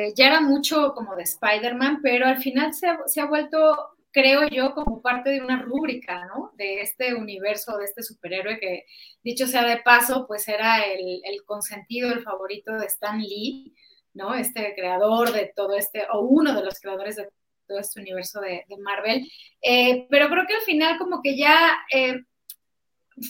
eh, 0.07 0.13
ya 0.13 0.27
era 0.27 0.41
mucho 0.41 0.93
como 0.93 1.15
de 1.15 1.23
Spider-Man, 1.23 2.01
pero 2.03 2.27
al 2.27 2.39
final 2.39 2.73
se, 2.73 2.87
ha 3.21 3.25
vuelto, 3.27 3.95
creo 4.11 4.45
yo, 4.49 4.73
como 4.75 5.01
parte 5.01 5.29
de 5.29 5.41
una 5.41 5.61
rúbrica, 5.61 6.25
¿no? 6.25 6.51
De 6.57 6.81
este 6.81 7.15
universo, 7.15 7.77
de 7.77 7.85
este 7.85 8.03
superhéroe 8.03 8.59
que, 8.59 8.85
dicho 9.23 9.47
sea 9.47 9.63
de 9.63 9.77
paso, 9.77 10.27
pues 10.27 10.49
era 10.49 10.81
el, 10.83 11.21
consentido, 11.45 12.11
el 12.11 12.23
favorito 12.23 12.73
de 12.73 12.87
Stan 12.87 13.21
Lee, 13.21 13.73
¿no? 14.13 14.35
Este 14.35 14.73
creador 14.75 15.31
de 15.31 15.53
todo 15.55 15.75
este, 15.75 16.05
o 16.11 16.21
uno 16.23 16.53
de 16.53 16.63
los 16.65 16.79
creadores 16.81 17.15
de 17.15 17.29
todo 17.67 17.79
este 17.79 18.01
universo 18.01 18.41
de, 18.41 18.65
Marvel. 18.79 19.25
Eh, 19.61 20.07
pero 20.09 20.27
creo 20.29 20.45
que 20.45 20.55
al 20.55 20.61
final 20.63 20.97
como 20.97 21.21
que 21.21 21.37
ya... 21.37 21.77
Eh, 21.93 22.19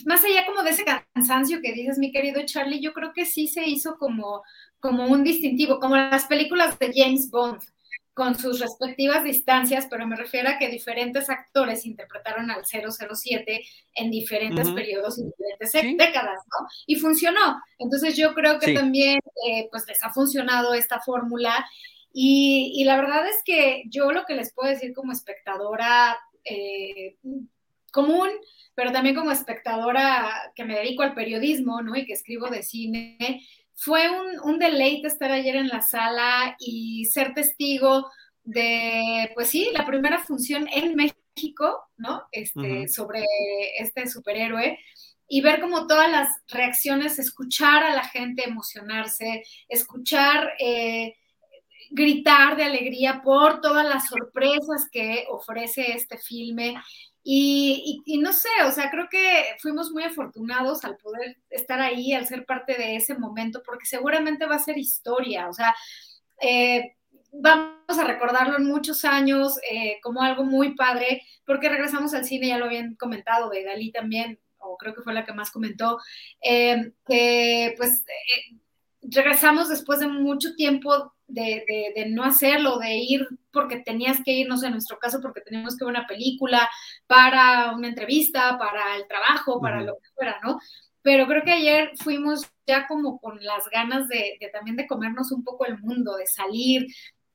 más 0.04 0.24
allá 0.24 0.44
como 0.46 0.62
de 0.62 0.70
ese 0.70 0.84
cansancio 0.84 1.60
que 1.60 1.72
dices, 1.72 1.98
mi 1.98 2.12
querido 2.12 2.40
Charlie, 2.44 2.80
yo 2.80 2.92
creo 2.92 3.12
que 3.12 3.24
sí 3.24 3.46
se 3.46 3.68
hizo 3.68 3.96
como, 3.98 4.42
como 4.80 5.06
un 5.06 5.22
distintivo, 5.22 5.78
como 5.78 5.96
las 5.96 6.26
películas 6.26 6.78
de 6.78 6.92
James 6.94 7.30
Bond, 7.30 7.60
con 8.16 8.34
sus 8.34 8.60
respectivas 8.60 9.24
distancias, 9.24 9.86
pero 9.90 10.06
me 10.06 10.16
refiero 10.16 10.48
a 10.48 10.56
que 10.56 10.68
diferentes 10.68 11.28
actores 11.28 11.84
interpretaron 11.84 12.50
al 12.50 12.64
007 12.64 13.62
en 13.94 14.10
diferentes 14.10 14.70
periodos 14.70 15.18
y 15.18 15.24
diferentes 15.24 15.98
décadas, 15.98 16.40
¿no? 16.46 16.66
Y 16.86 16.96
funcionó. 16.96 17.60
Entonces 17.78 18.16
yo 18.16 18.32
creo 18.32 18.58
que 18.58 18.72
también 18.72 19.18
eh, 19.46 19.68
pues 19.70 19.84
les 19.86 20.02
ha 20.02 20.10
funcionado 20.14 20.72
esta 20.72 20.98
fórmula 21.00 21.66
y, 22.10 22.72
y, 22.76 22.84
la 22.84 22.96
verdad 22.96 23.28
es 23.28 23.42
que 23.44 23.82
yo 23.90 24.10
lo 24.10 24.24
que 24.24 24.34
les 24.34 24.50
puedo 24.54 24.70
decir 24.70 24.94
como 24.94 25.12
espectadora 25.12 26.16
eh, 26.42 27.16
común, 27.92 28.28
pero 28.74 28.92
también 28.92 29.14
como 29.14 29.30
espectadora 29.30 30.52
que 30.54 30.64
me 30.64 30.74
dedico 30.74 31.02
al 31.02 31.14
periodismo, 31.14 31.82
¿no? 31.82 31.96
Y 31.96 32.04
que 32.04 32.12
escribo 32.12 32.48
de 32.48 32.62
cine, 32.62 33.40
fue 33.74 34.08
un, 34.10 34.40
un 34.42 34.58
deleite 34.58 35.08
estar 35.08 35.30
ayer 35.30 35.56
en 35.56 35.68
la 35.68 35.82
sala 35.82 36.56
y 36.58 37.04
ser 37.06 37.34
testigo 37.34 38.10
de, 38.42 39.30
pues 39.34 39.48
sí, 39.48 39.70
la 39.72 39.84
primera 39.84 40.18
función 40.18 40.68
en 40.72 40.94
México, 40.94 41.84
¿no? 41.96 42.22
Este, 42.32 42.88
Sobre 42.88 43.24
este 43.78 44.08
superhéroe 44.08 44.78
y 45.28 45.40
ver 45.40 45.60
como 45.60 45.86
todas 45.86 46.10
las 46.10 46.28
reacciones, 46.48 47.18
escuchar 47.18 47.82
a 47.82 47.94
la 47.94 48.04
gente 48.04 48.44
emocionarse, 48.44 49.42
escuchar, 49.68 50.52
eh, 50.60 51.16
gritar 51.90 52.56
de 52.56 52.64
alegría 52.64 53.22
por 53.22 53.60
todas 53.60 53.84
las 53.84 54.08
sorpresas 54.08 54.88
que 54.90 55.24
ofrece 55.28 55.92
este 55.92 56.18
filme 56.18 56.76
y, 57.28 58.18
no 58.20 58.32
sé, 58.32 58.48
o 58.68 58.70
sea, 58.70 58.88
creo 58.88 59.08
que 59.10 59.56
fuimos 59.60 59.90
muy 59.90 60.04
afortunados 60.04 60.84
al 60.84 60.96
poder 60.96 61.38
estar 61.50 61.80
ahí, 61.80 62.12
al 62.12 62.24
ser 62.24 62.46
parte 62.46 62.76
de 62.76 62.94
ese 62.94 63.18
momento, 63.18 63.64
porque 63.66 63.84
seguramente 63.84 64.46
va 64.46 64.54
a 64.54 64.60
ser 64.60 64.78
historia, 64.78 65.48
o 65.48 65.52
sea, 65.52 65.74
eh, 66.40 66.94
vamos 67.32 67.98
a 67.98 68.04
recordarlo 68.04 68.56
en 68.56 68.66
muchos 68.66 69.04
años 69.04 69.58
eh, 69.68 69.98
como 70.04 70.22
algo 70.22 70.44
muy 70.44 70.76
padre, 70.76 71.20
porque 71.44 71.68
regresamos 71.68 72.14
al 72.14 72.24
cine, 72.24 72.46
ya 72.46 72.58
lo 72.58 72.66
habían 72.66 72.94
comentado, 72.94 73.50
de 73.50 73.64
Dalí 73.64 73.90
también, 73.90 74.38
o 74.58 74.76
creo 74.76 74.94
que 74.94 75.02
fue 75.02 75.12
la 75.12 75.24
que 75.24 75.32
más 75.32 75.50
comentó, 75.50 75.98
eh, 76.40 76.92
que 77.04 77.74
pues 77.76 78.04
regresamos 79.02 79.68
después 79.68 79.98
de 79.98 80.06
mucho 80.06 80.54
tiempo 80.54 81.12
de, 81.28 82.06
no 82.10 82.24
hacerlo, 82.24 82.78
de 82.78 82.96
ir 82.96 83.26
porque 83.52 83.78
tenías 83.78 84.18
que 84.24 84.32
ir, 84.32 84.48
no 84.48 84.56
sé, 84.56 84.66
en 84.66 84.72
nuestro 84.72 84.98
caso, 84.98 85.20
porque 85.20 85.40
teníamos 85.40 85.76
que 85.76 85.84
ver 85.84 85.94
una 85.94 86.06
película, 86.06 86.68
para 87.06 87.72
una 87.72 87.88
entrevista, 87.88 88.58
para 88.58 88.96
el 88.96 89.06
trabajo, 89.06 89.60
para 89.60 89.82
lo 89.82 89.94
que 89.94 90.08
fuera, 90.14 90.38
¿no? 90.44 90.58
Pero 91.02 91.26
creo 91.26 91.44
que 91.44 91.52
ayer 91.52 91.92
fuimos 92.02 92.42
ya 92.66 92.86
como 92.86 93.20
con 93.20 93.42
las 93.42 93.68
ganas 93.70 94.08
de, 94.08 94.38
también 94.52 94.76
de 94.76 94.86
comernos 94.86 95.30
un 95.32 95.44
poco 95.44 95.64
el 95.66 95.78
mundo, 95.78 96.16
de 96.16 96.26
salir, 96.26 96.86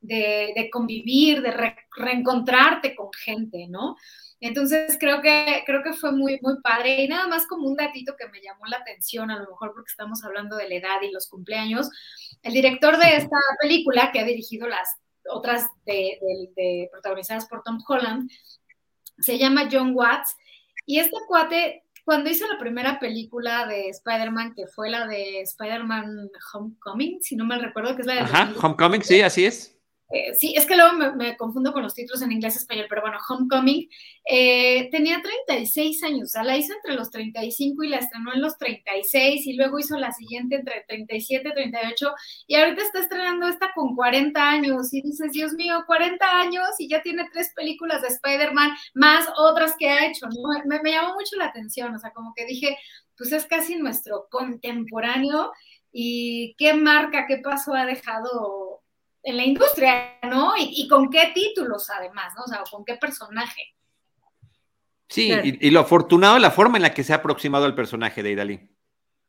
de, 0.02 0.70
convivir, 0.72 1.42
de 1.42 1.76
reencontrarte 1.96 2.96
con 2.96 3.10
gente, 3.14 3.68
¿no? 3.70 3.96
Entonces 4.42 4.98
creo 5.00 5.22
que, 5.22 5.64
creo 5.68 5.84
que 5.84 5.94
fue 5.94 6.12
muy, 6.12 6.40
muy 6.42 6.60
padre. 6.62 7.04
Y 7.04 7.08
nada 7.08 7.28
más 7.28 7.46
como 7.46 7.68
un 7.68 7.76
datito 7.76 8.16
que 8.18 8.28
me 8.28 8.42
llamó 8.42 8.66
la 8.66 8.78
atención, 8.78 9.30
a 9.30 9.40
lo 9.40 9.48
mejor 9.48 9.72
porque 9.74 9.92
estamos 9.92 10.24
hablando 10.24 10.58
de 10.58 10.68
la 10.68 10.76
edad 10.76 11.02
y 11.04 11.12
los 11.12 11.30
cumpleaños. 11.30 11.90
El 12.42 12.54
director 12.54 12.98
de 12.98 13.18
esta 13.18 13.38
película, 13.62 14.12
que 14.12 14.20
ha 14.20 14.26
dirigido 14.26 14.68
las 14.68 14.98
otras 15.30 15.68
de, 15.86 16.90
protagonizadas 16.92 17.46
por 17.48 17.62
Tom 17.62 17.78
Holland, 17.88 18.32
se 19.20 19.38
llama 19.38 19.70
John 19.72 19.92
Watts. 19.94 20.36
Y 20.88 20.98
este 20.98 21.18
cuate, 21.28 21.84
cuando 22.04 22.32
hizo 22.32 22.48
la 22.48 22.58
primera 22.58 23.00
película 23.00 23.68
de 23.68 23.90
Spider-Man, 23.90 24.56
que 24.56 24.66
fue 24.66 24.90
la 24.90 25.06
de 25.06 25.42
Spider-Man 25.42 26.32
Homecoming, 26.52 27.22
si 27.22 27.36
no 27.36 27.46
me 27.46 27.60
recuerdo, 27.60 27.96
que 27.96 28.02
es 28.02 28.08
la 28.08 28.16
de... 28.16 28.20
Ajá, 28.22 28.52
Homecoming, 28.60 29.04
sí, 29.04 29.22
así 29.22 29.46
es. 29.46 29.71
Eh, 30.12 30.34
sí, 30.36 30.54
es 30.58 30.66
que 30.66 30.76
luego 30.76 30.94
me, 31.16 31.38
confundo 31.38 31.72
con 31.72 31.84
los 31.84 31.94
títulos 31.94 32.22
en 32.22 32.34
inglés 32.34 32.56
y 32.56 32.58
español, 32.60 32.88
pero 32.90 33.02
bueno, 33.02 33.18
Homecoming, 33.30 33.88
eh, 34.30 34.90
tenía 34.92 35.22
36 35.22 36.04
años, 36.04 36.24
o 36.24 36.32
sea, 36.32 36.44
la 36.44 36.58
hizo 36.58 36.74
entre 36.74 36.96
los 36.96 37.10
35 37.12 37.84
y 37.84 37.90
la 37.90 37.98
estrenó 37.98 38.34
en 38.34 38.42
los 38.42 38.58
36 38.58 39.48
y 39.48 39.54
luego 39.54 39.80
hizo 39.80 39.98
la 39.98 40.12
siguiente 40.12 40.56
entre 40.56 40.84
37 40.88 41.48
y 41.48 41.54
38 41.54 42.14
y 42.48 42.56
ahorita 42.56 42.82
está 42.82 43.00
estrenando 43.00 43.48
esta 43.48 43.72
con 43.74 43.96
40 43.96 44.50
años 44.50 44.94
y 44.94 45.02
dices, 45.02 45.32
Dios 45.32 45.54
mío, 45.54 45.84
40 45.88 46.26
años 46.40 46.68
y 46.78 46.90
ya 46.90 47.02
tiene 47.02 47.30
tres 47.32 47.54
películas 47.56 48.02
de 48.02 48.10
Spider-Man 48.10 48.72
más 48.94 49.28
otras 49.38 49.76
que 49.80 49.90
ha 49.90 50.08
hecho, 50.08 50.28
me 50.66 50.92
llamó 50.92 51.14
mucho 51.14 51.38
la 51.38 51.46
atención, 51.46 51.96
o 51.96 52.00
sea, 52.00 52.12
como 52.12 52.34
que 52.36 52.46
dije, 52.46 52.78
pues 53.18 53.32
es 53.32 53.46
casi 53.46 53.76
nuestro 53.76 54.28
contemporáneo 54.30 55.52
y 55.92 56.56
qué 56.58 56.74
marca, 56.74 57.28
qué 57.28 57.38
paso 57.38 57.74
ha 57.74 57.86
dejado 57.86 58.81
en 59.24 59.38
la 59.38 59.44
industria, 59.44 60.18
¿no? 60.24 60.54
Y, 60.58 60.88
con 60.88 61.10
qué 61.10 61.32
títulos 61.34 61.90
además, 61.90 62.34
¿no? 62.36 62.44
O 62.44 62.48
sea, 62.48 62.64
con 62.70 62.84
qué 62.86 62.96
personaje. 62.96 63.76
Sí, 65.08 65.32
y, 65.44 65.70
lo 65.72 65.82
afortunado 65.82 66.38
es 66.38 66.42
la 66.42 66.52
forma 66.52 66.78
en 66.78 66.84
la 66.84 66.94
que 66.94 67.04
se 67.04 67.14
ha 67.14 67.18
aproximado 67.18 67.66
al 67.66 67.76
personaje 67.76 68.24
de 68.24 68.32
Idalí. 68.32 68.70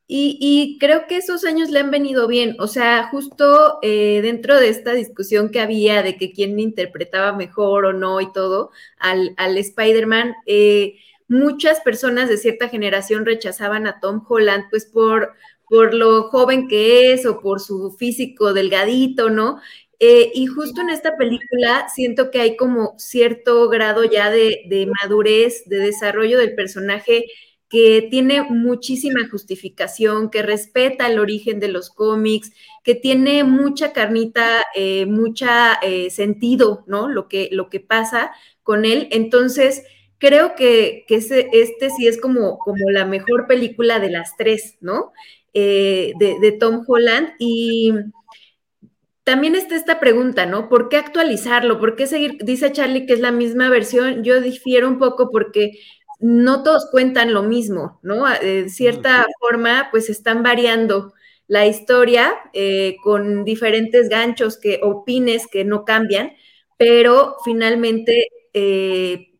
Y, 0.06 0.76
creo 0.78 1.06
que 1.06 1.16
esos 1.16 1.44
años 1.44 1.70
le 1.70 1.80
han 1.80 1.90
venido 1.90 2.28
bien, 2.28 2.56
o 2.58 2.66
sea, 2.66 3.08
justo 3.10 3.78
eh, 3.82 4.20
dentro 4.22 4.60
de 4.60 4.68
esta 4.68 4.92
discusión 4.92 5.50
que 5.50 5.60
había 5.60 6.02
de 6.02 6.16
que 6.16 6.32
quién 6.32 6.58
interpretaba 6.60 7.32
mejor 7.32 7.86
o 7.86 7.92
no 7.92 8.20
y 8.20 8.30
todo 8.32 8.70
al, 8.98 9.32
al 9.38 9.56
Spider-Man, 9.56 10.34
eh, 10.46 10.96
muchas 11.28 11.80
personas 11.80 12.28
de 12.28 12.36
cierta 12.36 12.68
generación 12.68 13.24
rechazaban 13.24 13.86
a 13.86 14.00
Tom 14.00 14.22
Holland, 14.28 14.64
pues 14.70 14.84
por, 14.84 15.34
por 15.72 15.94
lo 15.94 16.24
joven 16.24 16.68
que 16.68 17.14
es 17.14 17.24
o 17.24 17.40
por 17.40 17.58
su 17.58 17.92
físico 17.92 18.52
delgadito, 18.52 19.30
¿no? 19.30 19.58
Eh, 19.98 20.30
y 20.34 20.44
justo 20.44 20.82
en 20.82 20.90
esta 20.90 21.16
película 21.16 21.86
siento 21.88 22.30
que 22.30 22.42
hay 22.42 22.56
como 22.56 22.92
cierto 22.98 23.70
grado 23.70 24.04
ya 24.04 24.30
de, 24.30 24.86
madurez, 25.00 25.62
de 25.64 25.78
desarrollo 25.78 26.36
del 26.38 26.54
personaje 26.54 27.24
que 27.70 28.06
tiene 28.10 28.42
muchísima 28.42 29.26
justificación, 29.30 30.28
que 30.28 30.42
respeta 30.42 31.06
el 31.06 31.18
origen 31.18 31.58
de 31.58 31.68
los 31.68 31.88
cómics, 31.88 32.52
que 32.84 32.94
tiene 32.94 33.42
mucha 33.42 33.94
carnita, 33.94 34.62
eh, 34.74 35.06
mucha 35.06 35.78
eh, 35.80 36.10
sentido, 36.10 36.84
¿no? 36.86 37.08
Lo 37.08 37.28
que, 37.28 37.48
lo 37.50 37.70
que 37.70 37.80
pasa 37.80 38.32
con 38.62 38.84
él. 38.84 39.08
Entonces, 39.10 39.84
creo 40.18 40.54
que, 40.54 41.06
este 41.08 41.88
sí 41.88 42.06
es 42.06 42.20
como, 42.20 42.58
como 42.58 42.90
la 42.90 43.06
mejor 43.06 43.46
película 43.46 44.00
de 44.00 44.10
las 44.10 44.36
tres, 44.36 44.76
¿no? 44.82 45.12
Eh, 45.54 46.12
de, 46.18 46.38
de, 46.40 46.52
Tom 46.52 46.84
Holland. 46.86 47.34
Y 47.38 47.92
también 49.24 49.54
está 49.54 49.76
esta 49.76 50.00
pregunta, 50.00 50.46
¿no? 50.46 50.68
¿Por 50.68 50.88
qué 50.88 50.96
actualizarlo? 50.96 51.78
¿Por 51.78 51.94
qué 51.94 52.06
seguir? 52.06 52.38
Dice 52.42 52.72
Charlie 52.72 53.06
que 53.06 53.12
es 53.12 53.20
la 53.20 53.32
misma 53.32 53.68
versión. 53.68 54.24
Yo 54.24 54.40
difiero 54.40 54.88
un 54.88 54.98
poco 54.98 55.30
porque 55.30 55.78
no 56.22 56.62
todos 56.62 56.88
cuentan 56.90 57.34
lo 57.34 57.42
mismo, 57.42 57.98
¿no? 58.02 58.24
De 58.28 58.68
cierta 58.68 59.26
forma, 59.40 59.88
pues 59.90 60.08
están 60.08 60.42
variando 60.42 61.12
la 61.48 61.66
historia 61.66 62.32
eh, 62.52 62.96
con 63.02 63.44
diferentes 63.44 64.08
ganchos 64.08 64.56
que, 64.56 64.80
opines 64.82 65.46
que 65.48 65.64
no 65.64 65.84
cambian, 65.84 66.32
pero 66.78 67.36
finalmente 67.44 68.28
eh, 68.54 69.32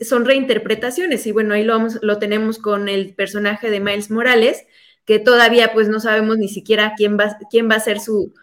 son 0.00 0.24
reinterpretaciones. 0.24 1.26
Y 1.26 1.32
bueno, 1.32 1.54
ahí 1.54 1.64
lo, 1.64 1.74
vamos, 1.74 1.98
lo 2.02 2.18
tenemos 2.18 2.58
con 2.58 2.88
el 2.88 3.14
personaje 3.14 3.70
de 3.70 3.80
Miles 3.80 4.10
Morales, 4.10 4.64
que 5.08 5.18
todavía 5.18 5.72
pues 5.72 5.88
no 5.88 6.00
sabemos 6.00 6.36
ni 6.36 6.48
siquiera 6.48 6.92
quién 6.94 7.18
va, 7.18 7.38
quién 7.50 7.70
va 7.70 7.76
a 7.76 7.80
ser 7.80 7.98
su, 7.98 8.34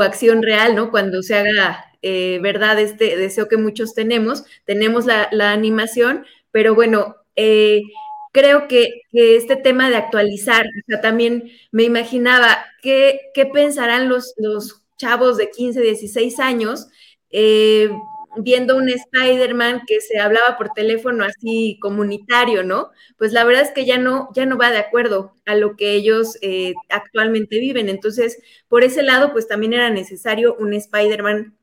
acción 0.00 0.44
real, 0.44 0.76
¿no? 0.76 0.92
Cuando 0.92 1.24
se 1.24 1.34
haga 1.34 1.86
eh, 2.02 2.38
verdad 2.40 2.78
este 2.78 3.16
deseo 3.16 3.48
que 3.48 3.56
muchos 3.56 3.94
tenemos, 3.94 4.44
tenemos 4.64 5.06
la, 5.06 5.28
la 5.32 5.50
animación, 5.50 6.24
pero 6.52 6.72
bueno, 6.76 7.16
eh, 7.34 7.82
creo 8.30 8.68
que, 8.68 9.02
este 9.12 9.56
tema 9.56 9.90
de 9.90 9.96
actualizar, 9.96 10.64
o 10.66 10.84
sea, 10.86 11.00
también 11.00 11.50
me 11.72 11.82
imaginaba 11.82 12.64
qué, 12.80 13.18
qué 13.34 13.46
pensarán 13.46 14.08
los, 14.08 14.34
los 14.36 14.84
chavos 14.96 15.36
de 15.36 15.50
15, 15.50 15.80
16 15.80 16.38
años 16.38 16.86
eh, 17.30 17.90
viendo 18.36 18.76
un 18.76 18.88
Spider-Man 18.88 19.82
que 19.86 20.00
se 20.00 20.18
hablaba 20.18 20.56
por 20.56 20.70
teléfono 20.70 21.24
así 21.24 21.78
comunitario, 21.80 22.62
¿no? 22.62 22.90
Pues 23.16 23.32
la 23.32 23.44
verdad 23.44 23.62
es 23.62 23.70
que 23.70 23.84
ya 23.84 23.98
no, 23.98 24.28
ya 24.34 24.46
no 24.46 24.56
va 24.58 24.70
de 24.70 24.78
acuerdo 24.78 25.34
a 25.46 25.54
lo 25.54 25.76
que 25.76 25.92
ellos 25.92 26.38
eh, 26.42 26.74
actualmente 26.88 27.58
viven. 27.58 27.88
Entonces, 27.88 28.38
por 28.68 28.84
ese 28.84 29.02
lado, 29.02 29.32
pues 29.32 29.48
también 29.48 29.72
era 29.72 29.90
necesario 29.90 30.54
un 30.58 30.74
Spider-Man 30.74 31.56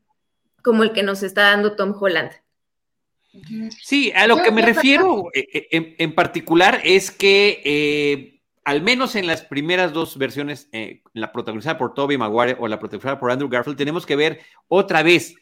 como 0.62 0.84
el 0.84 0.92
que 0.92 1.04
nos 1.04 1.24
está 1.24 1.44
dando 1.44 1.75
Tom 1.75 1.96
Holland. 2.00 2.32
Sí, 3.82 4.12
a 4.13 4.28
lo 4.28 4.38
que 4.44 4.51
me 4.51 4.62
refiero 4.62 5.28
eh, 5.34 5.48
eh, 5.54 5.96
en, 5.98 6.13
particular 6.13 6.82
es 6.84 7.12
que 7.12 7.62
eh, 7.63 8.42
al 8.66 8.82
menos 8.82 9.16
en 9.16 9.25
las 9.25 9.42
primeras 9.42 9.94
dos 9.94 10.18
versiones, 10.18 10.70
la 11.13 11.32
protagonizada 11.32 11.78
por 11.78 11.94
Toby 11.94 12.18
Maguire 12.18 12.58
o 12.60 12.68
la 12.68 12.78
protagonizada 12.80 13.20
por 13.20 13.32
Andrew 13.32 13.50
Garfield, 13.50 13.78
tenemos 13.78 14.06
que 14.06 14.18
ver 14.18 14.42
otra 14.68 15.01
vez 15.01 15.36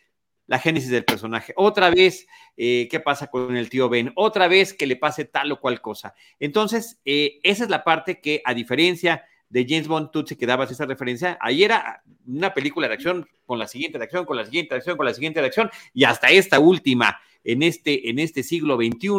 la 0.50 0.58
génesis 0.60 0.90
del 0.90 1.06
personaje, 1.06 1.54
otra 1.56 1.92
vez 1.92 2.28
qué 2.58 3.02
pasa 3.06 3.28
con 3.28 3.56
el 3.56 3.70
tío 3.70 3.88
Ben, 3.88 4.12
otra 4.16 4.48
vez 4.48 4.74
que 4.74 4.88
le 4.88 4.96
pase 4.96 5.24
tal 5.26 5.52
o 5.52 5.60
cual 5.62 5.80
cosa. 5.80 6.16
Entonces, 6.40 7.00
esa 7.06 7.64
es 7.64 7.70
la 7.70 7.84
parte 7.84 8.20
que, 8.20 8.42
a 8.44 8.54
diferencia 8.54 9.24
de 9.48 9.66
James 9.70 9.88
Bond, 9.88 10.12
tú 10.12 10.26
que 10.26 10.46
dabas 10.46 10.72
esa 10.72 10.86
referencia, 10.86 11.38
ahí 11.40 11.64
era 11.64 12.02
una 12.26 12.54
película 12.54 12.88
de 12.88 12.96
acción 12.96 13.28
con 13.46 13.60
la 13.60 13.68
siguiente 13.68 13.98
de 14.00 14.04
acción, 14.04 14.26
con 14.26 14.38
la 14.38 14.46
siguiente 14.46 14.74
de 14.74 14.80
acción, 14.80 14.98
con 14.98 15.06
la 15.06 15.14
siguiente 15.14 15.40
de 15.40 15.48
acción, 15.48 15.70
y 15.94 16.04
hasta 16.04 16.30
esta 16.30 16.60
última 16.60 17.20
en 17.44 17.64
este, 17.64 18.10
en 18.10 18.20
este 18.20 18.44
siglo 18.44 18.76
XXI 18.76 19.10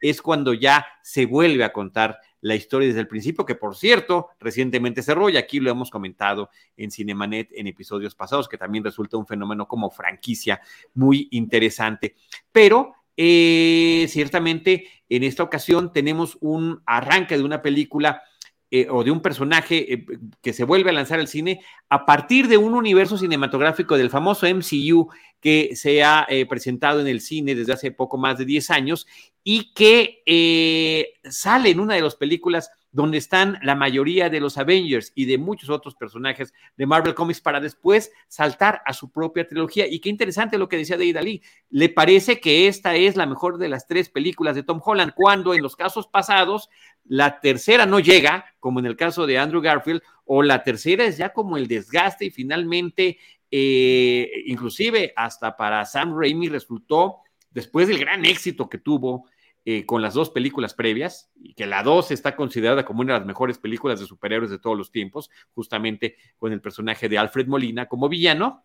es 0.00 0.22
cuando 0.22 0.54
ya 0.54 0.86
se 1.02 1.26
vuelve 1.26 1.64
a 1.64 1.72
contar 1.72 2.18
la 2.40 2.54
historia 2.54 2.88
desde 2.88 3.00
el 3.00 3.08
principio, 3.08 3.44
que 3.44 3.54
por 3.54 3.76
cierto, 3.76 4.28
recientemente 4.38 5.02
cerró 5.02 5.28
y 5.28 5.36
aquí 5.36 5.60
lo 5.60 5.70
hemos 5.70 5.90
comentado 5.90 6.50
en 6.76 6.90
Cinemanet 6.90 7.50
en 7.52 7.66
episodios 7.66 8.14
pasados, 8.14 8.48
que 8.48 8.56
también 8.56 8.84
resulta 8.84 9.16
un 9.16 9.26
fenómeno 9.26 9.68
como 9.68 9.90
franquicia 9.90 10.60
muy 10.94 11.28
interesante. 11.32 12.16
Pero 12.50 12.94
eh, 13.16 14.06
ciertamente 14.08 14.86
en 15.08 15.24
esta 15.24 15.42
ocasión 15.42 15.92
tenemos 15.92 16.38
un 16.40 16.82
arranque 16.86 17.36
de 17.36 17.44
una 17.44 17.60
película 17.60 18.22
eh, 18.72 18.86
o 18.88 19.02
de 19.02 19.10
un 19.10 19.20
personaje 19.20 19.92
eh, 19.92 20.06
que 20.40 20.52
se 20.52 20.62
vuelve 20.62 20.90
a 20.90 20.92
lanzar 20.92 21.18
al 21.18 21.26
cine 21.26 21.60
a 21.88 22.06
partir 22.06 22.46
de 22.46 22.56
un 22.56 22.74
universo 22.74 23.18
cinematográfico 23.18 23.96
del 23.96 24.10
famoso 24.10 24.46
MCU 24.46 25.08
que 25.40 25.74
se 25.74 26.04
ha 26.04 26.24
eh, 26.28 26.46
presentado 26.46 27.00
en 27.00 27.08
el 27.08 27.20
cine 27.20 27.56
desde 27.56 27.72
hace 27.72 27.90
poco 27.90 28.16
más 28.16 28.38
de 28.38 28.44
10 28.44 28.70
años 28.70 29.08
y 29.42 29.72
que 29.74 30.22
sale 31.28 31.70
en 31.70 31.80
una 31.80 31.94
de 31.96 32.02
las 32.02 32.14
películas 32.14 32.70
donde 32.92 33.18
están 33.18 33.58
la 33.62 33.74
mayoría 33.74 34.28
de 34.30 34.40
los 34.40 34.58
Avengers 34.58 35.12
y 35.14 35.24
de 35.24 35.38
muchos 35.38 35.70
otros 35.70 35.94
personajes 35.94 36.52
de 36.76 36.86
Marvel 36.86 37.14
Comics 37.14 37.40
para 37.40 37.60
después 37.60 38.10
saltar 38.26 38.82
a 38.84 38.92
su 38.92 39.10
propia 39.10 39.46
trilogía. 39.46 39.86
Y 39.86 40.00
qué 40.00 40.08
interesante 40.08 40.58
lo 40.58 40.68
que 40.68 40.76
decía 40.76 40.96
de 40.96 41.12
Lee. 41.22 41.42
Le 41.70 41.88
parece 41.88 42.40
que 42.40 42.66
esta 42.66 42.96
es 42.96 43.16
la 43.16 43.26
mejor 43.26 43.58
de 43.58 43.68
las 43.68 43.86
tres 43.86 44.08
películas 44.08 44.56
de 44.56 44.62
Tom 44.62 44.80
Holland, 44.84 45.12
cuando 45.14 45.54
en 45.54 45.62
los 45.62 45.76
casos 45.76 46.06
pasados 46.08 46.68
la 47.04 47.40
tercera 47.40 47.86
no 47.86 48.00
llega, 48.00 48.44
como 48.58 48.80
en 48.80 48.86
el 48.86 48.96
caso 48.96 49.26
de 49.26 49.38
Andrew 49.38 49.60
Garfield, 49.62 50.02
o 50.24 50.42
la 50.42 50.62
tercera 50.62 51.04
es 51.04 51.16
ya 51.16 51.32
como 51.32 51.56
el 51.56 51.68
desgaste 51.68 52.26
y 52.26 52.30
finalmente, 52.30 53.18
eh, 53.50 54.30
inclusive 54.46 55.12
hasta 55.16 55.56
para 55.56 55.84
Sam 55.84 56.16
Raimi 56.16 56.48
resultó, 56.48 57.18
después 57.50 57.88
del 57.88 57.98
gran 57.98 58.24
éxito 58.24 58.68
que 58.68 58.78
tuvo 58.78 59.26
eh, 59.64 59.84
con 59.84 60.02
las 60.02 60.14
dos 60.14 60.30
películas 60.30 60.74
previas, 60.74 61.30
y 61.34 61.54
que 61.54 61.66
la 61.66 61.82
dos 61.82 62.10
está 62.10 62.36
considerada 62.36 62.84
como 62.84 63.02
una 63.02 63.14
de 63.14 63.20
las 63.20 63.26
mejores 63.26 63.58
películas 63.58 64.00
de 64.00 64.06
superhéroes 64.06 64.50
de 64.50 64.58
todos 64.58 64.76
los 64.76 64.90
tiempos, 64.90 65.30
justamente 65.54 66.16
con 66.38 66.52
el 66.52 66.60
personaje 66.60 67.08
de 67.08 67.18
Alfred 67.18 67.46
Molina 67.46 67.86
como 67.86 68.08
villano. 68.08 68.64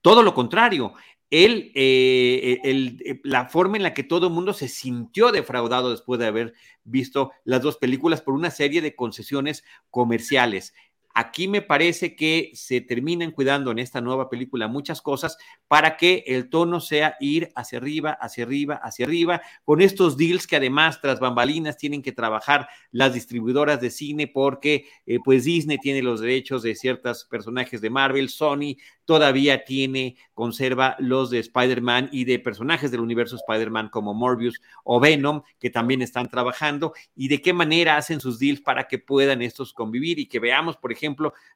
Todo 0.00 0.22
lo 0.22 0.34
contrario, 0.34 0.94
él, 1.30 1.72
eh, 1.74 2.58
eh, 2.64 3.20
la 3.22 3.48
forma 3.48 3.76
en 3.76 3.82
la 3.82 3.92
que 3.92 4.02
todo 4.02 4.28
el 4.28 4.32
mundo 4.32 4.52
se 4.54 4.68
sintió 4.68 5.30
defraudado 5.30 5.90
después 5.90 6.18
de 6.18 6.26
haber 6.26 6.54
visto 6.84 7.32
las 7.44 7.60
dos 7.60 7.76
películas 7.76 8.22
por 8.22 8.34
una 8.34 8.50
serie 8.50 8.80
de 8.80 8.96
concesiones 8.96 9.62
comerciales. 9.90 10.74
Aquí 11.20 11.48
me 11.48 11.62
parece 11.62 12.14
que 12.14 12.52
se 12.54 12.80
terminan 12.80 13.32
cuidando 13.32 13.72
en 13.72 13.80
esta 13.80 14.00
nueva 14.00 14.30
película 14.30 14.68
muchas 14.68 15.02
cosas 15.02 15.36
para 15.66 15.96
que 15.96 16.22
el 16.28 16.48
tono 16.48 16.78
sea 16.78 17.16
ir 17.18 17.50
hacia 17.56 17.78
arriba, 17.78 18.16
hacia 18.20 18.44
arriba, 18.44 18.76
hacia 18.80 19.04
arriba, 19.04 19.42
con 19.64 19.82
estos 19.82 20.16
deals 20.16 20.46
que 20.46 20.54
además 20.54 21.00
tras 21.00 21.18
bambalinas 21.18 21.76
tienen 21.76 22.02
que 22.02 22.12
trabajar 22.12 22.68
las 22.92 23.14
distribuidoras 23.14 23.80
de 23.80 23.90
cine 23.90 24.28
porque 24.28 24.86
eh, 25.06 25.18
pues 25.24 25.42
Disney 25.42 25.78
tiene 25.78 26.02
los 26.02 26.20
derechos 26.20 26.62
de 26.62 26.76
ciertos 26.76 27.24
personajes 27.24 27.80
de 27.80 27.90
Marvel, 27.90 28.28
Sony 28.28 28.76
todavía 29.08 29.64
tiene, 29.64 30.16
conserva 30.34 30.94
los 30.98 31.30
de 31.30 31.38
Spider-Man 31.38 32.10
y 32.12 32.26
de 32.26 32.38
personajes 32.38 32.90
del 32.90 33.00
universo 33.00 33.36
Spider-Man 33.36 33.88
como 33.88 34.12
Morbius 34.12 34.60
o 34.84 35.00
Venom, 35.00 35.40
que 35.58 35.70
también 35.70 36.02
están 36.02 36.28
trabajando, 36.28 36.92
y 37.16 37.28
de 37.28 37.40
qué 37.40 37.54
manera 37.54 37.96
hacen 37.96 38.20
sus 38.20 38.38
deals 38.38 38.60
para 38.60 38.86
que 38.86 38.98
puedan 38.98 39.40
estos 39.40 39.72
convivir 39.72 40.18
y 40.18 40.26
que 40.26 40.40
veamos, 40.40 40.76
por 40.76 40.92
ejemplo, 40.92 41.07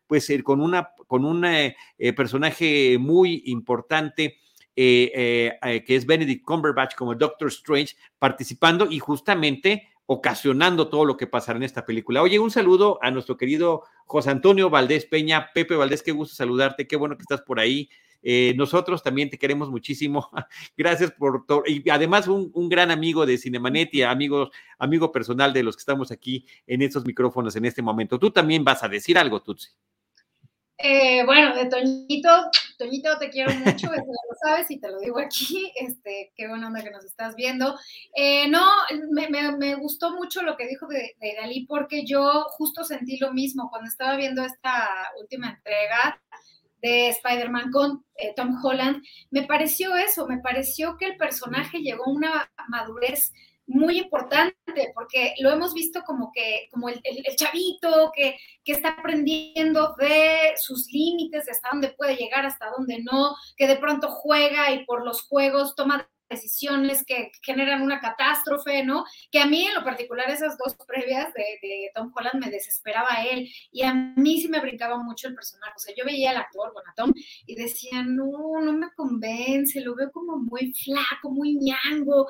pues 0.06 0.28
ir 0.30 0.42
con, 0.42 0.60
una, 0.60 0.90
con 1.06 1.24
un 1.24 1.44
eh, 1.44 1.76
eh, 1.98 2.12
personaje 2.12 2.96
muy 2.98 3.42
importante. 3.46 4.38
Eh, 4.74 5.52
que 5.86 5.96
es 5.96 6.06
Benedict 6.06 6.46
Cumberbatch 6.46 6.94
como 6.94 7.14
Doctor 7.14 7.48
Strange 7.48 7.94
participando 8.18 8.90
y 8.90 9.00
justamente 9.00 9.90
ocasionando 10.06 10.88
todo 10.88 11.04
lo 11.04 11.18
que 11.18 11.26
pasará 11.26 11.58
en 11.58 11.64
esta 11.64 11.84
película. 11.84 12.22
Oye, 12.22 12.38
un 12.38 12.50
saludo 12.50 12.98
a 13.02 13.10
nuestro 13.10 13.36
querido 13.36 13.82
José 14.06 14.30
Antonio 14.30 14.70
Valdés 14.70 15.04
Peña. 15.04 15.50
Pepe 15.52 15.74
Valdés, 15.74 16.02
qué 16.02 16.12
gusto 16.12 16.34
saludarte, 16.34 16.86
qué 16.86 16.96
bueno 16.96 17.16
que 17.16 17.22
estás 17.22 17.42
por 17.42 17.60
ahí. 17.60 17.90
Eh, 18.22 18.54
nosotros 18.56 19.02
también 19.02 19.28
te 19.28 19.38
queremos 19.38 19.70
muchísimo. 19.70 20.28
Gracias 20.76 21.10
por 21.12 21.44
todo. 21.46 21.64
Y 21.66 21.88
además 21.90 22.28
un, 22.28 22.68
gran 22.68 22.90
amigo 22.90 23.26
de 23.26 23.36
Cinemanet 23.36 23.92
y 23.94 24.02
amigo, 24.02 24.50
amigo 24.78 25.12
personal 25.12 25.52
de 25.52 25.62
los 25.62 25.76
que 25.76 25.80
estamos 25.80 26.10
aquí 26.10 26.46
en 26.66 26.82
estos 26.82 27.04
micrófonos 27.04 27.56
en 27.56 27.64
este 27.64 27.82
momento. 27.82 28.18
Tú 28.18 28.30
también 28.30 28.64
vas 28.64 28.82
a 28.82 28.88
decir 28.88 29.18
algo, 29.18 29.42
Tutsi. 29.42 29.68
Eh, 30.84 31.24
bueno, 31.24 31.54
de 31.54 31.66
Toñito, 31.66 32.28
Toñito, 32.76 33.16
te 33.18 33.30
quiero 33.30 33.52
mucho, 33.54 33.92
eso 33.92 34.04
lo 34.04 34.36
sabes 34.42 34.68
y 34.68 34.80
te 34.80 34.90
lo 34.90 34.98
digo 34.98 35.20
aquí, 35.20 35.72
este, 35.76 36.32
qué 36.34 36.48
buena 36.48 36.66
onda 36.66 36.82
que 36.82 36.90
nos 36.90 37.04
estás 37.04 37.36
viendo. 37.36 37.78
Eh, 38.16 38.48
no, 38.48 38.66
me, 39.12 39.74
gustó 39.76 40.16
mucho 40.16 40.42
lo 40.42 40.56
que 40.56 40.66
dijo 40.66 40.88
de, 40.88 41.14
de, 41.20 41.36
Dalí 41.40 41.66
porque 41.66 42.04
yo 42.04 42.46
justo 42.56 42.82
sentí 42.82 43.16
lo 43.18 43.32
mismo 43.32 43.70
cuando 43.70 43.88
estaba 43.88 44.16
viendo 44.16 44.44
esta 44.44 44.88
última 45.20 45.50
entrega 45.50 46.20
de 46.82 47.08
Spider-Man 47.10 47.70
con 47.70 48.04
eh, 48.16 48.34
Tom 48.34 48.58
Holland, 48.62 49.02
me 49.30 49.44
pareció 49.44 49.96
eso, 49.96 50.26
me 50.26 50.38
pareció 50.38 50.96
que 50.98 51.06
el 51.06 51.16
personaje 51.16 51.78
llegó 51.78 52.06
a 52.06 52.10
una 52.10 52.52
madurez 52.68 53.32
muy 53.66 53.98
importante 53.98 54.56
porque 54.94 55.34
lo 55.38 55.50
hemos 55.50 55.72
visto 55.72 56.02
como 56.04 56.30
que, 56.34 56.68
como 56.70 56.88
el, 56.88 57.00
chavito 57.36 58.12
que, 58.14 58.36
que, 58.64 58.72
está 58.72 58.90
aprendiendo 58.90 59.94
de 59.98 60.54
sus 60.56 60.86
límites, 60.92 61.46
de 61.46 61.52
hasta 61.52 61.70
dónde 61.70 61.94
puede 61.96 62.16
llegar, 62.16 62.44
hasta 62.44 62.70
dónde 62.76 63.02
no, 63.02 63.36
que 63.56 63.66
de 63.66 63.76
pronto 63.76 64.10
juega 64.10 64.72
y 64.72 64.84
por 64.84 65.04
los 65.04 65.22
juegos 65.22 65.74
toma 65.74 66.08
decisiones 66.32 67.04
que 67.06 67.30
generan 67.42 67.82
una 67.82 68.00
catástrofe, 68.00 68.84
¿no? 68.84 69.04
Que 69.30 69.40
a 69.40 69.46
mí 69.46 69.66
en 69.66 69.74
lo 69.74 69.84
particular 69.84 70.30
esas 70.30 70.58
dos 70.58 70.74
previas 70.86 71.32
de, 71.34 71.90
Tom 71.94 72.12
Holland 72.14 72.44
me 72.44 72.50
desesperaba 72.50 73.08
a 73.12 73.24
él 73.24 73.48
y 73.70 73.82
a 73.82 73.94
mí 73.94 74.40
sí 74.40 74.48
me 74.48 74.60
brincaba 74.60 75.02
mucho 75.02 75.28
el 75.28 75.34
personaje, 75.34 75.74
o 75.76 75.78
sea, 75.78 75.94
yo 75.96 76.04
veía 76.04 76.30
al 76.30 76.38
actor, 76.38 76.72
bueno, 76.72 76.90
a 76.90 76.94
Tom, 76.94 77.12
y 77.46 77.54
decía, 77.54 78.02
no, 78.02 78.60
no 78.60 78.72
me 78.72 78.90
convence, 78.96 79.80
lo 79.80 79.94
veo 79.94 80.10
como 80.10 80.36
muy 80.38 80.72
flaco, 80.72 81.30
muy 81.30 81.54
ñango, 81.54 82.26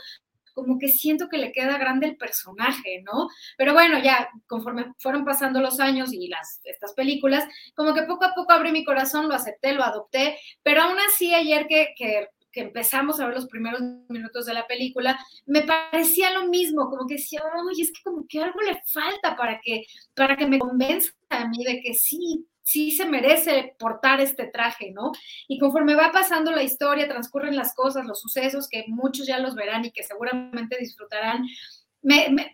como 0.55 0.79
que 0.79 0.88
siento 0.88 1.29
que 1.29 1.38
le 1.38 1.53
queda 1.53 1.79
grande 1.79 2.07
el 2.07 2.17
personaje, 2.17 3.03
¿no? 3.03 3.29
Pero 3.57 3.73
bueno, 3.73 3.99
ya 3.99 4.29
conforme 4.47 4.93
fueron 4.99 5.25
pasando 5.25 5.61
los 5.61 5.81
años 5.81 6.12
y 6.12 6.29
las, 6.29 6.61
estas 6.65 6.93
películas, 6.95 7.45
como 7.75 7.95
que 7.95 8.03
poco 8.03 8.25
a 8.25 8.35
poco 8.35 8.53
abrí 8.53 8.73
mi 8.73 8.85
corazón, 8.85 9.29
lo 9.29 9.35
acepté, 9.35 9.73
lo 9.73 9.83
adopté, 9.83 10.38
pero 10.62 10.83
aún 10.83 10.99
así 11.09 11.35
ayer 11.35 11.67
que, 11.67 11.95
que 11.97 12.29
que 12.53 12.61
empezamos 12.61 13.19
a 13.19 13.27
ver 13.27 13.35
los 13.35 13.47
primeros 13.47 13.81
minutos 14.09 14.47
de 14.47 14.55
la 14.55 14.67
película, 14.67 15.19
me 15.47 15.62
parecía 15.62 16.33
lo 16.33 16.49
mismo, 16.49 16.88
como 16.91 17.07
que 17.07 17.15
decía, 17.15 17.43
oye, 17.67 17.83
es 17.83 17.93
que 17.93 18.03
como 18.05 18.27
que 18.29 18.43
algo 18.43 18.61
le 18.61 18.81
falta 18.87 19.37
para 19.37 19.61
que, 19.61 19.87
para 20.15 20.37
que 20.37 20.47
me 20.47 20.59
convenza 20.59 21.12
a 21.31 21.49
mí 21.49 21.65
de 21.65 21.81
que 21.81 21.95
sí, 21.95 22.47
sí 22.62 22.93
se 22.93 23.07
merece 23.07 23.75
portar 23.79 24.21
este 24.21 24.47
traje, 24.47 24.93
¿no? 24.93 25.12
Y 25.49 25.59
conforme 25.59 25.95
va 25.95 26.12
pasando 26.12 26.53
la 26.53 26.62
historia, 26.62 27.09
transcurren 27.09 27.57
las 27.57 27.75
cosas, 27.75 28.07
los 28.07 28.21
sucesos, 28.21 28.69
que 28.69 28.85
muchos 28.88 29.27
ya 29.27 29.38
los 29.38 29.55
verán 29.55 29.85
y 29.85 29.91
que 29.91 30.03
seguramente 30.03 30.77
disfrutarán, 30.79 31.47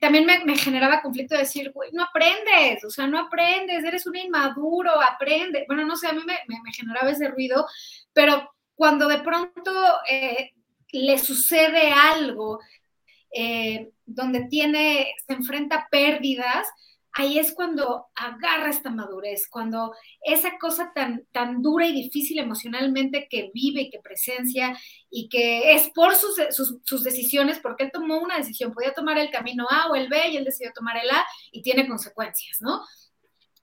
también 0.00 0.26
me, 0.26 0.56
generaba 0.58 1.00
conflicto 1.00 1.34
de 1.34 1.40
decir, 1.40 1.72
güey, 1.72 1.90
no 1.92 2.02
aprendes, 2.02 2.84
o 2.84 2.90
sea, 2.90 3.06
no 3.06 3.18
aprendes, 3.18 3.82
eres 3.82 4.06
un 4.06 4.14
inmaduro, 4.14 4.90
aprende. 5.00 5.64
Bueno, 5.66 5.86
no 5.86 5.96
sé, 5.96 6.06
a 6.06 6.12
mí 6.12 6.20
me, 6.26 6.38
me 6.46 6.72
generaba 6.72 7.10
ese 7.10 7.28
ruido, 7.28 7.66
pero 8.12 8.50
cuando 8.78 9.08
de 9.08 9.18
pronto 9.18 9.72
eh, 10.08 10.52
le 10.92 11.18
sucede 11.18 11.90
algo 11.90 12.60
eh, 13.34 13.90
donde 14.06 14.44
tiene, 14.44 15.16
se 15.26 15.34
enfrenta 15.34 15.88
pérdidas, 15.90 16.64
ahí 17.12 17.40
es 17.40 17.52
cuando 17.52 18.06
agarra 18.14 18.70
esta 18.70 18.90
madurez, 18.90 19.48
cuando 19.50 19.92
esa 20.22 20.58
cosa 20.58 20.92
tan, 20.94 21.26
tan 21.32 21.60
dura 21.60 21.86
y 21.86 21.92
difícil 21.92 22.38
emocionalmente 22.38 23.26
que 23.28 23.50
vive 23.52 23.82
y 23.82 23.90
que 23.90 23.98
presencia 23.98 24.78
y 25.10 25.28
que 25.28 25.74
es 25.74 25.90
por 25.92 26.14
sus, 26.14 26.36
sus, 26.84 27.02
decisiones, 27.02 27.58
porque 27.58 27.82
él 27.82 27.90
tomó 27.92 28.20
una 28.20 28.36
decisión, 28.36 28.72
podía 28.72 28.94
tomar 28.94 29.18
el 29.18 29.32
camino 29.32 29.66
A 29.68 29.88
o 29.90 29.96
el 29.96 30.08
B 30.08 30.28
y 30.28 30.36
él 30.36 30.44
decidió 30.44 30.70
tomar 30.72 30.98
el 31.02 31.10
A 31.10 31.26
y 31.50 31.62
tiene 31.62 31.88
consecuencias, 31.88 32.58
¿no? 32.60 32.80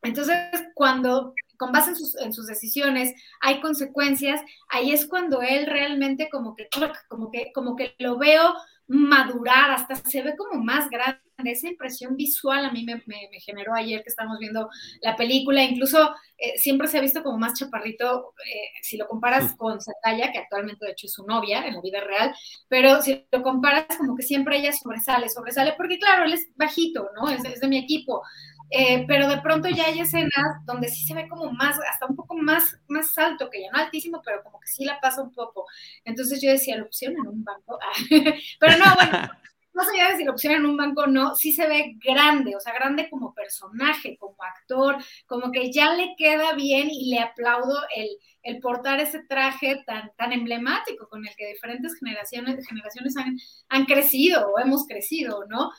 Entonces, 0.01 0.37
cuando 0.73 1.33
con 1.57 1.71
base 1.71 1.91
en 1.91 1.95
sus, 1.95 2.15
en 2.17 2.33
sus, 2.33 2.47
decisiones 2.47 3.13
hay 3.41 3.59
consecuencias, 3.61 4.41
ahí 4.69 4.91
es 4.91 5.07
cuando 5.07 5.41
él 5.41 5.65
realmente 5.65 6.29
como 6.29 6.55
que, 6.55 6.67
como 7.07 7.31
que, 7.31 7.51
como 7.53 7.75
que 7.75 7.95
lo 7.99 8.17
veo 8.17 8.55
madurar, 8.87 9.71
hasta 9.71 9.95
se 9.95 10.21
ve 10.21 10.35
como 10.35 10.63
más 10.63 10.89
grande. 10.89 11.21
Esa 11.43 11.67
impresión 11.67 12.15
visual 12.15 12.63
a 12.63 12.71
mí 12.71 12.85
me, 12.85 13.03
me, 13.07 13.27
generó 13.41 13.75
ayer 13.75 14.01
que 14.03 14.09
estamos 14.09 14.39
viendo 14.39 14.69
la 15.01 15.17
película, 15.17 15.63
incluso 15.63 16.15
eh, 16.37 16.57
siempre 16.57 16.87
se 16.87 16.97
ha 16.97 17.01
visto 17.01 17.21
como 17.23 17.37
más 17.37 17.59
chaparrito, 17.59 18.33
eh, 18.45 18.69
si 18.81 18.95
lo 18.95 19.05
comparas 19.05 19.53
con 19.57 19.79
Zendaya, 19.81 20.31
que 20.31 20.39
actualmente 20.39 20.85
de 20.85 20.93
hecho 20.93 21.07
es 21.07 21.13
su 21.13 21.25
novia 21.25 21.67
en 21.67 21.73
la 21.73 21.81
vida 21.81 21.99
real, 21.99 22.33
pero 22.69 23.01
si 23.01 23.27
lo 23.33 23.43
comparas 23.43 23.97
como 23.97 24.15
que 24.15 24.23
siempre 24.23 24.57
ella 24.57 24.71
sobresale, 24.71 25.27
sobresale, 25.27 25.73
porque 25.75 25.99
claro, 25.99 26.23
él 26.23 26.33
es 26.33 26.47
bajito, 26.55 27.09
¿no? 27.19 27.29
Es, 27.29 27.43
es 27.43 27.59
de 27.59 27.67
mi 27.67 27.79
equipo, 27.79 28.21
eh, 28.69 29.05
pero 29.07 29.27
de 29.29 29.41
pronto 29.41 29.69
ya 29.69 29.85
hay 29.87 29.99
escenas 29.99 30.65
donde 30.65 30.89
sí 30.89 31.05
se 31.05 31.13
ve 31.13 31.27
como 31.27 31.51
más, 31.51 31.77
hasta 31.91 32.05
un 32.07 32.15
poco 32.15 32.35
más, 32.35 32.77
más 32.87 33.17
alto 33.17 33.49
que 33.49 33.61
ya, 33.61 33.71
no 33.71 33.79
altísimo, 33.79 34.21
pero 34.25 34.43
como 34.43 34.59
que 34.59 34.67
sí 34.67 34.85
la 34.85 34.99
pasa 34.99 35.21
un 35.21 35.33
poco. 35.33 35.65
Entonces 36.03 36.41
yo 36.41 36.49
decía, 36.51 36.77
¿lo 36.77 36.87
pusieron 36.87 37.17
en 37.17 37.27
un 37.27 37.43
banco? 37.43 37.79
pero 38.59 38.77
no, 38.77 38.85
bueno, 38.95 39.29
no 39.75 39.83
sé 39.83 39.91
de 39.91 40.17
si 40.17 40.23
lo 40.23 40.31
pusieron 40.31 40.61
en 40.61 40.69
un 40.69 40.77
banco 40.77 41.01
o 41.01 41.07
no, 41.07 41.35
sí 41.35 41.51
se 41.51 41.67
ve 41.67 41.97
grande, 42.03 42.55
o 42.55 42.59
sea, 42.59 42.73
grande 42.73 43.09
como 43.09 43.33
personaje, 43.33 44.17
como 44.17 44.37
actor, 44.41 44.97
como 45.25 45.51
que 45.51 45.71
ya 45.71 45.93
le 45.93 46.15
queda 46.17 46.53
bien 46.53 46.89
y 46.89 47.09
le 47.09 47.19
aplaudo 47.19 47.77
el, 47.95 48.07
el 48.41 48.59
portar 48.61 49.01
ese 49.01 49.23
traje 49.23 49.83
tan, 49.85 50.11
tan 50.17 50.31
emblemático 50.31 51.09
con 51.09 51.27
el 51.27 51.35
que 51.35 51.47
diferentes 51.47 51.99
generaciones, 51.99 52.65
generaciones 52.67 53.17
han, 53.17 53.37
han 53.67 53.85
crecido 53.85 54.49
o 54.49 54.59
hemos 54.59 54.87
crecido, 54.87 55.45
¿no? 55.49 55.71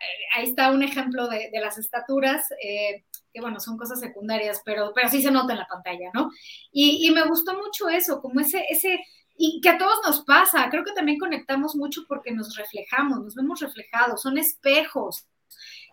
Eh, 0.00 0.38
ahí 0.38 0.44
está 0.44 0.70
un 0.70 0.82
ejemplo 0.82 1.28
de, 1.28 1.50
las 1.60 1.78
estaturas, 1.78 2.50
eh, 2.62 3.04
que 3.32 3.40
bueno, 3.40 3.60
son 3.60 3.76
cosas 3.76 4.00
secundarias, 4.00 4.62
pero, 4.64 4.92
pero 4.94 5.08
sí 5.08 5.22
se 5.22 5.30
nota 5.30 5.52
en 5.52 5.58
la 5.58 5.66
pantalla, 5.66 6.10
¿no? 6.14 6.30
Y, 6.72 7.10
me 7.10 7.22
gustó 7.24 7.54
mucho 7.54 7.88
eso, 7.88 8.20
como 8.22 8.40
ese, 8.40 8.64
ese, 8.70 9.00
y 9.36 9.60
que 9.60 9.68
a 9.68 9.78
todos 9.78 10.00
nos 10.04 10.24
pasa, 10.24 10.68
creo 10.70 10.84
que 10.84 10.92
también 10.92 11.18
conectamos 11.18 11.76
mucho 11.76 12.02
porque 12.08 12.32
nos 12.32 12.56
reflejamos, 12.56 13.20
nos 13.20 13.34
vemos 13.34 13.60
reflejados, 13.60 14.22
son 14.22 14.38
espejos. 14.38 15.26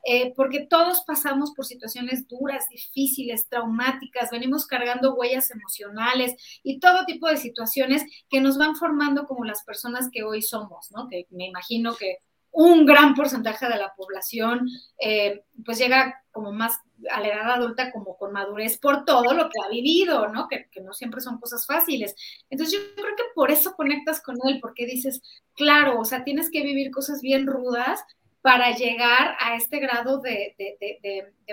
Eh, 0.10 0.34
porque 0.38 0.66
todos 0.70 1.02
pasamos 1.06 1.52
por 1.54 1.66
situaciones 1.66 2.28
duras, 2.30 2.70
difíciles, 2.70 3.50
traumáticas, 3.50 4.32
venimos 4.32 4.66
cargando 4.66 5.16
huellas 5.16 5.52
emocionales 5.52 6.34
y 6.64 6.80
todo 6.80 7.06
tipo 7.06 7.28
de 7.28 7.36
situaciones 7.36 8.06
que 8.30 8.40
nos 8.40 8.58
van 8.58 8.78
formando 8.78 9.26
como 9.26 9.44
las 9.44 9.64
personas 9.66 10.10
que 10.10 10.24
hoy 10.24 10.42
somos, 10.42 10.92
¿no? 10.92 11.10
Que 11.10 11.28
me 11.32 11.48
imagino 11.48 11.94
que 11.96 12.20
un 12.60 12.88
gran 12.88 13.14
porcentaje 13.14 13.70
de 13.70 13.78
la 13.78 13.94
población 13.96 14.68
eh, 15.00 15.44
pues 15.64 15.78
llega 15.78 16.24
como 16.32 16.52
más 16.52 16.80
a 17.12 17.22
la 17.22 17.28
edad 17.28 17.52
adulta 17.52 17.92
como 17.92 18.18
con 18.18 18.34
madurez 18.34 18.80
por 18.80 19.06
todo 19.06 19.36
lo 19.36 19.48
que 19.48 19.62
ha 19.64 19.70
vivido, 19.70 20.28
¿no? 20.30 20.48
Que, 20.48 20.68
no 20.82 20.92
siempre 20.92 21.22
son 21.22 21.40
cosas 21.40 21.68
fáciles. 21.68 22.16
Entonces 22.50 22.80
yo 22.80 22.96
creo 22.96 23.16
que 23.16 23.26
por 23.36 23.52
eso 23.52 23.76
conectas 23.76 24.24
con 24.24 24.38
él, 24.48 24.58
porque 24.60 24.88
dices, 24.88 25.22
claro, 25.54 26.00
o 26.00 26.06
sea, 26.06 26.24
tienes 26.24 26.50
que 26.50 26.64
vivir 26.64 26.90
cosas 26.90 27.22
bien 27.22 27.46
rudas 27.46 28.04
para 28.42 28.72
llegar 28.72 29.38
a 29.40 29.56
este 29.56 29.78
grado 29.78 30.20
de, 30.20 30.56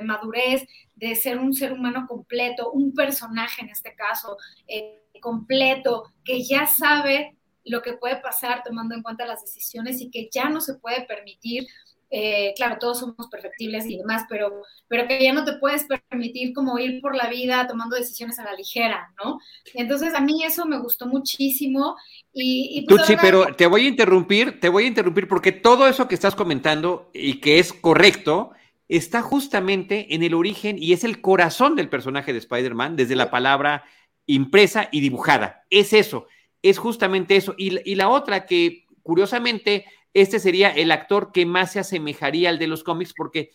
madurez, 0.03 0.67
de 0.95 1.17
ser 1.17 1.39
un 1.39 1.53
ser 1.53 1.75
humano 1.75 2.07
completo, 2.09 2.73
un 2.73 2.95
personaje 2.95 3.61
en 3.61 3.69
este 3.69 3.95
caso, 3.95 4.39
eh, 4.67 5.03
completo, 5.21 6.15
que 6.25 6.43
ya 6.43 6.67
sabe 6.67 7.37
lo 7.65 7.83
que 7.83 7.95
puede 7.95 8.17
pasar 8.17 8.63
tomando 8.65 8.95
en 8.95 9.03
cuenta 9.03 9.27
las 9.27 9.43
decisiones 9.43 10.01
y 10.01 10.11
que 10.11 10.29
ya 10.33 10.49
no 10.49 10.61
se 10.61 10.75
puede 10.75 11.03
permitir, 11.03 11.67
eh, 12.11 12.53
claro, 12.57 12.77
todos 12.79 13.01
somos 13.01 13.29
perfectibles 13.31 13.87
y 13.87 13.99
demás, 13.99 14.25
pero, 14.29 14.63
pero 14.87 15.09
que 15.09 15.23
ya 15.23 15.33
no 15.33 15.45
te 15.45 15.55
puedes 15.55 15.87
permitir 16.09 16.53
como 16.53 16.79
ir 16.79 17.01
por 17.01 17.17
la 17.17 17.29
vida 17.29 17.67
tomando 17.67 17.97
decisiones 17.97 18.39
a 18.39 18.45
la 18.45 18.55
ligera, 18.55 19.13
¿no? 19.23 19.41
Entonces 19.73 20.15
a 20.15 20.21
mí 20.21 20.45
eso 20.45 20.67
me 20.67 20.79
gustó 20.79 21.07
muchísimo 21.07 21.97
y... 22.33 22.81
Sí, 22.81 22.87
pues, 22.89 23.17
pero 23.21 23.55
te 23.57 23.67
voy 23.67 23.87
a 23.87 23.89
interrumpir, 23.89 24.61
te 24.61 24.69
voy 24.69 24.85
a 24.85 24.89
interrumpir 24.89 25.27
porque 25.27 25.53
todo 25.53 25.89
eso 25.89 26.07
que 26.07 26.15
estás 26.15 26.35
comentando 26.35 27.11
y 27.13 27.41
que 27.41 27.59
es 27.59 27.73
correcto, 27.73 28.53
está 28.87 29.23
justamente 29.23 30.15
en 30.15 30.23
el 30.23 30.35
origen 30.35 30.77
y 30.79 30.93
es 30.93 31.05
el 31.05 31.23
corazón 31.23 31.75
del 31.75 31.89
personaje 31.89 32.33
de 32.33 32.39
Spider-Man 32.39 32.97
desde 32.97 33.17
la 33.17 33.31
palabra 33.31 33.85
impresa 34.27 34.89
y 34.93 35.01
dibujada. 35.01 35.65
Es 35.71 35.93
eso 35.93 36.29
es 36.65 36.79
justamente 36.79 37.37
eso. 37.37 37.55
Y, 37.59 37.95
la 37.95 38.09
otra 38.09 38.47
que, 38.47 38.87
curiosamente, 39.03 39.85
este 40.15 40.39
sería 40.39 40.71
el 40.71 40.91
actor 40.93 41.31
que 41.31 41.45
más 41.45 41.73
se 41.73 41.79
asemejaría 41.79 42.49
al 42.49 42.59
de 42.59 42.67
los 42.67 42.83
cómics 42.83 43.13
porque 43.15 43.51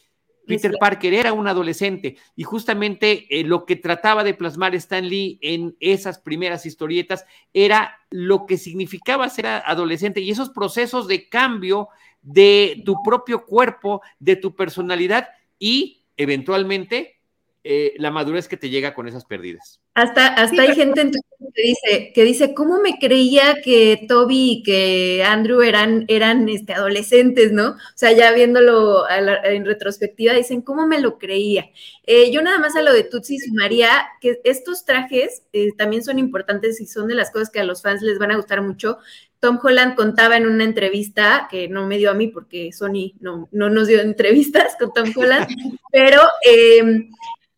Peter 0.45 0.71
Parker 0.79 1.13
era 1.13 1.33
un 1.33 1.47
adolescente 1.47 2.17
y 2.35 2.43
justamente 2.43 3.25
eh, 3.29 3.43
lo 3.43 3.65
que 3.65 3.75
trataba 3.75 4.23
de 4.23 4.35
plasmar 4.35 4.75
Stan 4.75 5.07
Lee 5.07 5.39
en 5.41 5.75
esas 5.79 6.19
primeras 6.19 6.67
historietas 6.67 7.25
era 7.51 7.97
lo 8.11 8.45
que 8.45 8.57
significaba 8.57 9.29
ser 9.29 9.47
adolescente 9.47 10.21
y 10.21 10.29
esos 10.29 10.51
procesos 10.51 11.07
de 11.07 11.29
cambio 11.29 11.89
de 12.21 12.81
tu 12.85 12.95
propio 13.03 13.45
cuerpo, 13.45 14.01
de 14.19 14.35
tu 14.35 14.55
personalidad 14.55 15.29
y 15.57 16.05
eventualmente 16.15 17.19
eh, 17.63 17.93
la 17.97 18.11
madurez 18.11 18.47
que 18.47 18.57
te 18.57 18.69
llega 18.69 18.93
con 18.93 19.07
esas 19.07 19.25
pérdidas. 19.25 19.81
Hasta, 19.99 20.27
hasta 20.27 20.61
hay 20.61 20.75
gente 20.75 21.01
en 21.01 21.11
que 21.11 21.61
dice, 21.61 22.11
que 22.13 22.23
dice, 22.23 22.53
¿cómo 22.53 22.79
me 22.79 22.99
creía 22.99 23.55
que 23.61 24.05
Toby 24.07 24.51
y 24.51 24.63
que 24.63 25.23
Andrew 25.25 25.61
eran, 25.61 26.05
eran 26.07 26.47
este, 26.47 26.73
adolescentes, 26.73 27.51
¿no? 27.51 27.71
O 27.71 27.77
sea, 27.95 28.13
ya 28.13 28.31
viéndolo 28.31 29.03
en 29.09 29.65
retrospectiva, 29.65 30.33
dicen, 30.33 30.61
¿cómo 30.61 30.87
me 30.87 31.01
lo 31.01 31.17
creía? 31.17 31.69
Eh, 32.05 32.31
yo 32.31 32.41
nada 32.41 32.59
más 32.59 32.77
a 32.77 32.81
lo 32.81 32.93
de 32.93 33.03
Tutsi 33.03 33.39
sumaría 33.39 33.89
que 34.21 34.39
estos 34.45 34.85
trajes 34.85 35.43
eh, 35.51 35.71
también 35.77 36.03
son 36.03 36.17
importantes 36.17 36.79
y 36.79 36.87
son 36.87 37.07
de 37.09 37.15
las 37.15 37.31
cosas 37.31 37.49
que 37.49 37.59
a 37.59 37.65
los 37.65 37.81
fans 37.81 38.01
les 38.01 38.19
van 38.19 38.31
a 38.31 38.37
gustar 38.37 38.61
mucho. 38.61 38.99
Tom 39.41 39.59
Holland 39.61 39.95
contaba 39.95 40.37
en 40.37 40.47
una 40.47 40.63
entrevista, 40.63 41.47
que 41.51 41.67
no 41.67 41.87
me 41.87 41.97
dio 41.97 42.11
a 42.11 42.13
mí 42.13 42.27
porque 42.27 42.71
Sony 42.71 43.15
no, 43.19 43.49
no 43.51 43.69
nos 43.69 43.87
dio 43.87 43.99
entrevistas 43.99 44.75
con 44.79 44.93
Tom 44.93 45.11
Holland, 45.15 45.47
pero 45.91 46.21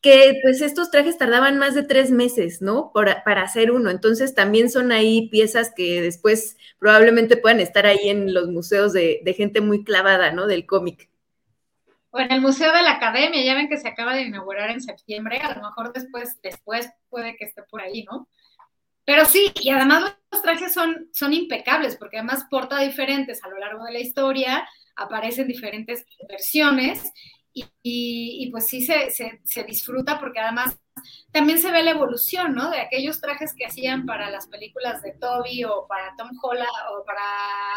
que 0.02 0.40
pues 0.42 0.62
estos 0.62 0.90
trajes 0.90 1.18
tardaban 1.18 1.60
más 1.60 1.76
de 1.76 1.84
tres 1.84 2.10
meses 2.10 2.62
¿no? 2.62 2.92
Para, 2.94 3.24
para, 3.24 3.44
hacer 3.44 3.72
uno. 3.72 3.90
Entonces 3.90 4.34
también 4.34 4.70
son 4.70 4.92
ahí 4.92 5.30
piezas 5.30 5.72
que 5.76 6.02
después 6.02 6.58
probablemente 6.80 7.38
puedan 7.38 7.60
estar 7.60 7.86
ahí 7.86 8.10
en 8.10 8.34
los 8.34 8.48
museos 8.50 8.94
de, 8.94 9.22
de 9.24 9.34
gente 9.34 9.62
muy 9.62 9.84
clavada, 9.84 10.32
¿no? 10.32 10.48
Del 10.48 10.66
cómic. 10.66 11.10
O 12.10 12.20
en 12.20 12.32
el 12.32 12.42
Museo 12.42 12.74
de 12.74 12.82
la 12.82 12.94
Academia, 12.94 13.42
ya 13.42 13.56
ven 13.56 13.70
que 13.70 13.78
se 13.78 13.88
acaba 13.88 14.14
de 14.14 14.24
inaugurar 14.24 14.70
en 14.70 14.82
septiembre, 14.82 15.38
a 15.38 15.56
lo 15.56 15.62
mejor 15.62 15.94
después, 15.94 16.42
después 16.42 16.90
puede 17.10 17.38
que 17.38 17.46
esté 17.46 17.64
por 17.64 17.82
ahí, 17.82 18.04
¿no? 18.04 18.28
Pero 19.06 19.26
sí, 19.26 19.52
y 19.62 19.70
además 19.70 20.16
los 20.30 20.42
trajes 20.42 20.74
son, 20.74 21.08
son 21.14 21.34
impecables, 21.34 21.96
porque 21.96 22.18
además 22.18 22.46
porta 22.50 22.80
diferentes 22.80 23.44
a 23.44 23.50
lo 23.50 23.58
largo 23.60 23.86
de 23.86 23.94
la 23.94 24.00
historia, 24.00 24.68
aparecen 24.96 25.48
diferentes 25.48 26.06
versiones, 26.28 27.12
y, 27.54 27.66
y, 27.84 28.50
pues 28.52 28.68
sí 28.68 28.86
se, 28.86 29.12
se, 29.12 29.42
se, 29.44 29.64
disfruta 29.64 30.20
porque 30.20 30.40
además 30.40 30.78
también 31.32 31.60
se 31.60 31.72
ve 31.72 31.84
la 31.84 31.92
evolución, 31.92 32.54
¿no? 32.56 32.70
De 32.70 32.80
aquellos 32.80 33.20
trajes 33.20 33.54
que 33.54 33.66
hacían 33.66 34.06
para 34.06 34.30
las 34.30 34.48
películas 34.48 35.02
de 35.02 35.14
Toby 35.14 35.66
o 35.66 35.86
para 35.88 36.16
Tom 36.18 36.30
Holland 36.42 36.70
o 36.92 37.04
para 37.04 37.22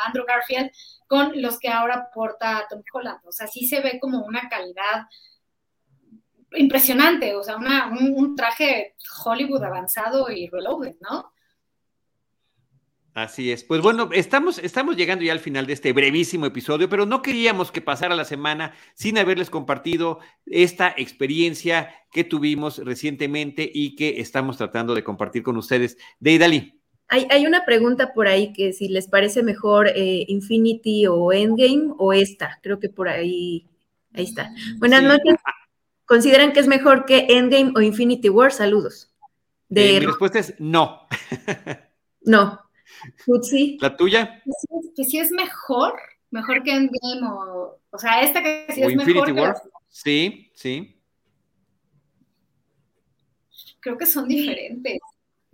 Andrew 0.07 0.25
Garfield 0.27 0.71
con 1.09 1.41
los 1.43 1.59
que 1.59 1.69
ahora 1.69 2.09
porta 2.15 2.67
Tom 2.71 2.83
Holland. 2.93 3.21
O 3.25 3.33
sea, 3.33 3.49
sí 3.49 3.67
se 3.67 3.81
ve 3.81 3.99
como 4.01 4.25
una 4.25 4.49
calidad 4.49 5.07
impresionante, 6.53 7.35
o 7.35 7.43
sea, 7.43 7.57
una, 7.57 7.89
un, 7.89 8.15
un, 8.17 8.37
traje 8.37 8.95
Hollywood 9.25 9.65
avanzado 9.65 10.31
y 10.31 10.49
reloaded, 10.49 10.95
¿no? 11.01 11.33
Así 13.15 13.53
es. 13.53 13.63
Pues 13.63 13.81
bueno, 13.81 14.09
estamos, 14.13 14.59
estamos 14.59 14.97
llegando 14.97 15.25
ya 15.25 15.33
al 15.33 15.39
final 15.39 15.67
de 15.67 15.73
este 15.73 15.93
brevísimo 15.93 16.47
episodio, 16.47 16.89
pero 16.89 17.07
no 17.07 17.23
queríamos 17.23 17.71
que 17.71 17.81
pasara 17.81 18.17
la 18.17 18.25
semana 18.25 18.75
sin 18.95 19.19
haberles 19.19 19.51
compartido 19.51 20.19
esta 20.47 20.93
experiencia 20.97 21.95
que 22.11 22.25
tuvimos 22.25 22.79
recientemente 22.79 23.71
y 23.73 23.95
que 23.95 24.21
estamos 24.21 24.57
tratando 24.57 24.97
de 24.97 25.05
compartir 25.05 25.45
con 25.45 25.57
ustedes. 25.57 25.97
Deidali. 26.19 26.81
Hay, 27.07 27.29
hay 27.31 27.47
una 27.47 27.65
pregunta 27.65 28.13
por 28.15 28.27
ahí 28.27 28.53
que 28.53 28.73
si 28.73 28.89
les 28.89 29.07
parece 29.07 29.45
mejor 29.45 29.91
eh, 29.95 30.25
Infinity 30.27 31.07
o 31.07 31.33
Endgame 31.33 31.95
o 31.99 32.13
esta. 32.13 32.59
Creo 32.65 32.81
que 32.81 32.89
por 32.89 33.09
ahí, 33.09 33.69
ahí 34.13 34.25
está. 34.25 34.51
Buenas 34.79 35.03
sí. 35.03 35.07
noches. 35.07 35.37
¿Consideran 36.05 36.53
que 36.53 36.59
es 36.59 36.67
mejor 36.67 37.05
que 37.05 37.27
Endgame 37.29 37.75
o 37.77 37.81
Infinity 37.81 38.29
War? 38.29 38.51
Saludos. 38.51 39.15
De... 39.69 39.99
Eh, 39.99 40.01
mi 40.01 40.07
respuesta 40.07 40.41
es 40.41 40.55
no. 40.59 41.07
no. 42.23 42.64
Futsi. 43.25 43.79
¿La 43.81 43.97
tuya? 43.97 44.43
Que 44.45 44.51
sí, 44.51 44.93
que 44.97 45.05
sí, 45.05 45.19
es 45.19 45.31
mejor, 45.31 45.95
mejor 46.31 46.63
que 46.63 46.73
Endgame 46.73 47.27
o, 47.29 47.79
o 47.91 47.99
sea, 47.99 48.23
esta 48.23 48.43
que 48.43 48.67
sí 48.75 48.83
o 48.83 48.87
es 48.87 48.93
Infinity 48.93 49.33
mejor. 49.33 49.49
War. 49.51 49.63
Sí, 49.89 50.51
sí. 50.55 51.01
Creo 53.81 53.99
que 53.99 54.07
son 54.07 54.27
diferentes. 54.27 54.99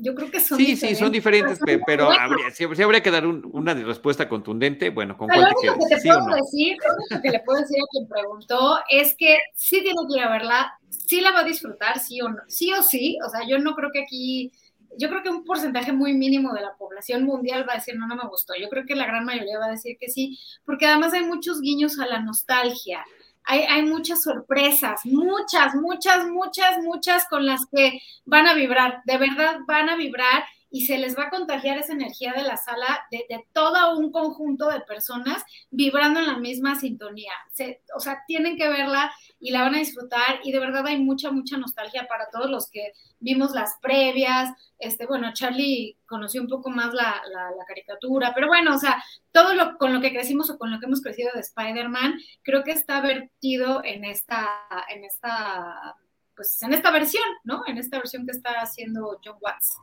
Yo 0.03 0.15
creo 0.15 0.31
que 0.31 0.41
son 0.41 0.57
sí, 0.57 0.65
diferentes. 0.65 0.99
Sí, 0.99 1.05
son 1.05 1.13
diferentes, 1.13 1.59
pero, 1.63 1.83
pero 1.85 2.07
bueno. 2.07 2.23
habría, 2.23 2.51
sí, 2.51 2.65
sí, 2.75 2.83
habría 2.83 3.03
que 3.03 3.11
dar 3.11 3.27
un, 3.27 3.47
una 3.53 3.75
respuesta 3.75 4.29
contundente. 4.29 4.89
Bueno, 4.89 5.15
¿con 5.19 5.29
pero 5.29 5.43
cuál 5.43 5.55
te 5.55 5.61
quedas? 5.61 5.77
Lo 5.77 5.87
que 5.87 5.95
te 5.95 6.01
¿Sí 6.01 6.09
puedo 6.09 6.27
no? 6.27 6.37
decir, 6.37 6.77
lo 7.11 7.21
que 7.21 7.31
le 7.31 7.41
puedo 7.41 7.61
decir 7.61 7.77
a 7.77 7.87
quien 7.91 8.09
preguntó 8.09 8.79
es 8.89 9.15
que 9.15 9.39
sí 9.55 9.83
tiene 9.83 10.01
que 10.09 10.19
ir 10.19 10.23
a 10.23 10.31
verla, 10.31 10.73
sí 10.89 11.21
la 11.21 11.33
va 11.33 11.41
a 11.41 11.45
disfrutar, 11.45 11.99
sí 11.99 12.19
o 12.23 12.31
no, 12.31 12.41
sí 12.49 12.73
o 12.73 12.83
sí. 12.83 13.19
O 13.27 13.29
sea, 13.29 13.47
yo 13.47 13.59
no 13.59 13.75
creo 13.75 13.91
que 13.93 14.01
aquí 14.03 14.51
yo 14.99 15.09
creo 15.09 15.23
que 15.23 15.31
un 15.31 15.45
porcentaje 15.45 15.93
muy 15.93 16.15
mínimo 16.15 16.53
de 16.53 16.63
la 16.63 16.77
población 16.77 17.25
mundial 17.25 17.67
va 17.69 17.75
a 17.75 17.77
decir, 17.77 17.97
no, 17.97 18.07
no 18.07 18.17
me 18.17 18.29
gustó. 18.29 18.55
Yo 18.61 18.69
creo 18.69 18.85
que 18.87 18.95
la 18.95 19.07
gran 19.07 19.25
mayoría 19.25 19.59
va 19.59 19.67
a 19.67 19.71
decir 19.71 19.97
que 19.99 20.09
sí, 20.09 20.39
porque 20.65 20.87
además 20.87 21.13
hay 21.13 21.25
muchos 21.25 21.61
guiños 21.61 21.99
a 21.99 22.07
la 22.07 22.21
nostalgia. 22.21 23.05
Hay, 23.45 23.61
hay 23.63 23.83
muchas 23.83 24.23
sorpresas, 24.23 25.01
muchas, 25.05 25.75
muchas, 25.75 26.27
muchas, 26.27 26.79
muchas 26.83 27.27
con 27.29 27.47
las 27.47 27.67
que 27.67 28.01
van 28.25 28.47
a 28.47 28.55
vibrar, 28.55 29.03
de 29.07 29.17
verdad 29.17 29.57
van 29.67 29.89
a 29.89 29.97
vibrar 29.97 30.45
y 30.71 30.87
se 30.87 30.99
les 30.99 31.19
va 31.19 31.25
a 31.25 31.31
contagiar 31.31 31.79
esa 31.79 31.93
energía 31.93 32.33
de 32.33 32.43
la 32.43 32.57
sala, 32.57 33.01
de, 33.11 33.27
todo 33.53 33.99
un 33.99 34.13
conjunto 34.13 34.69
de 34.69 34.81
personas 34.81 35.43
vibrando 35.71 36.21
en 36.21 36.27
la 36.27 36.39
misma 36.39 36.79
sintonía. 36.79 37.33
Se, 37.53 37.83
o 37.95 38.01
sea, 38.01 38.23
tienen 38.27 38.57
que 38.57 38.69
verla 38.69 39.13
y 39.41 39.51
la 39.51 39.63
van 39.63 39.75
a 39.75 39.79
disfrutar 39.79 40.41
y 40.45 40.53
de 40.53 40.61
verdad 40.61 40.87
hay 40.87 40.99
mucha, 40.99 41.31
mucha 41.33 41.57
nostalgia 41.57 42.07
para 42.07 42.31
todos 42.31 42.49
los 42.51 42.71
que 42.71 42.93
vimos 43.19 43.53
las 43.53 43.79
previas. 43.83 44.51
Este, 44.79 45.07
bueno, 45.07 45.33
Charlie 45.33 45.99
conoció 46.07 46.41
un 46.41 46.49
poco 46.49 46.71
más 46.71 46.95
la, 46.95 47.21
la, 47.33 47.51
la 47.51 47.65
caricatura, 47.67 48.33
pero 48.35 48.47
bueno, 48.47 48.75
o 48.75 48.79
sea, 48.79 49.03
todo 49.33 49.55
lo 49.55 49.77
con 49.77 49.93
lo 49.93 50.01
que 50.01 50.13
crecimos 50.13 50.51
o 50.51 50.59
con 50.59 50.71
lo 50.71 50.79
que 50.79 50.87
hemos 50.87 51.03
crecido 51.03 51.31
de 51.35 51.41
Spider-Man, 51.41 52.21
creo 52.43 52.63
que 52.63 52.73
está 52.73 53.01
vertido 53.01 53.83
en 53.85 54.05
esta, 54.05 54.49
en 54.89 55.05
esta, 55.05 55.97
pues 56.37 56.63
en 56.63 56.73
esta 56.73 56.91
versión, 56.91 57.25
¿no? 57.45 57.63
En 57.67 57.79
esta 57.79 57.99
versión 57.99 58.25
que 58.25 58.33
está 58.33 58.61
haciendo 58.61 59.21
John 59.25 59.37
Watts. 59.41 59.77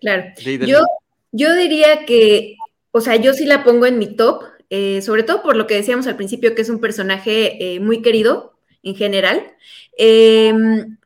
Claro. 0.00 0.24
Yo, 0.66 0.80
yo 1.32 1.54
diría 1.54 2.04
que, 2.06 2.56
o 2.90 3.00
sea, 3.00 3.16
yo 3.16 3.32
sí 3.34 3.44
la 3.46 3.64
pongo 3.64 3.86
en 3.86 3.98
mi 3.98 4.14
top, 4.16 4.44
eh, 4.70 5.02
sobre 5.02 5.22
todo 5.22 5.42
por 5.42 5.56
lo 5.56 5.66
que 5.66 5.74
decíamos 5.74 6.06
al 6.06 6.16
principio, 6.16 6.54
que 6.54 6.62
es 6.62 6.68
un 6.68 6.80
personaje 6.80 7.74
eh, 7.74 7.80
muy 7.80 8.02
querido 8.02 8.58
en 8.82 8.94
general. 8.94 9.52
Eh, 10.00 10.52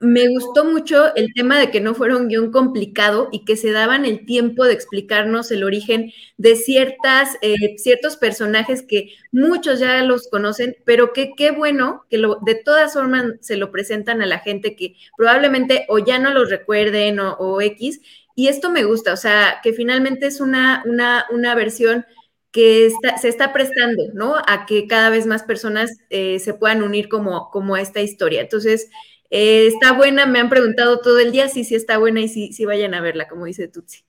me 0.00 0.28
gustó 0.28 0.66
mucho 0.66 1.14
el 1.16 1.32
tema 1.32 1.58
de 1.58 1.70
que 1.70 1.80
no 1.80 1.94
fuera 1.94 2.14
un 2.14 2.28
guion 2.28 2.52
complicado 2.52 3.30
y 3.32 3.46
que 3.46 3.56
se 3.56 3.70
daban 3.70 4.04
el 4.04 4.26
tiempo 4.26 4.64
de 4.64 4.74
explicarnos 4.74 5.50
el 5.50 5.64
origen 5.64 6.12
de 6.36 6.56
ciertas, 6.56 7.38
eh, 7.40 7.78
ciertos 7.78 8.18
personajes 8.18 8.82
que 8.82 9.14
muchos 9.32 9.80
ya 9.80 10.02
los 10.04 10.28
conocen, 10.28 10.76
pero 10.84 11.14
que 11.14 11.32
qué 11.34 11.52
bueno 11.52 12.04
que 12.10 12.18
lo, 12.18 12.38
de 12.42 12.54
todas 12.54 12.92
formas 12.92 13.24
se 13.40 13.56
lo 13.56 13.72
presentan 13.72 14.20
a 14.20 14.26
la 14.26 14.40
gente 14.40 14.76
que 14.76 14.94
probablemente 15.16 15.86
o 15.88 15.98
ya 15.98 16.18
no 16.18 16.30
los 16.30 16.50
recuerden 16.50 17.18
o, 17.18 17.32
o 17.38 17.62
X. 17.62 18.02
Y 18.34 18.48
esto 18.48 18.70
me 18.70 18.84
gusta, 18.84 19.12
o 19.12 19.16
sea, 19.16 19.60
que 19.62 19.72
finalmente 19.72 20.26
es 20.26 20.40
una, 20.40 20.82
una, 20.86 21.26
una 21.30 21.54
versión 21.54 22.06
que 22.50 22.86
está, 22.86 23.16
se 23.16 23.28
está 23.28 23.52
prestando, 23.52 24.04
¿no? 24.14 24.34
A 24.46 24.66
que 24.66 24.86
cada 24.86 25.10
vez 25.10 25.26
más 25.26 25.42
personas 25.42 25.90
eh, 26.10 26.38
se 26.38 26.54
puedan 26.54 26.82
unir 26.82 27.08
como, 27.08 27.50
como 27.50 27.74
a 27.74 27.80
esta 27.80 28.00
historia. 28.00 28.42
Entonces, 28.42 28.90
eh, 29.30 29.66
está 29.66 29.92
buena, 29.92 30.26
me 30.26 30.38
han 30.38 30.50
preguntado 30.50 31.00
todo 31.00 31.18
el 31.18 31.32
día 31.32 31.48
si 31.48 31.64
sí, 31.64 31.70
sí 31.70 31.74
está 31.74 31.96
buena 31.96 32.20
y 32.20 32.28
si 32.28 32.48
sí, 32.48 32.52
sí, 32.52 32.64
vayan 32.66 32.92
a 32.92 33.00
verla, 33.00 33.26
como 33.26 33.46
dice 33.46 33.68
Tutsi. 33.68 34.04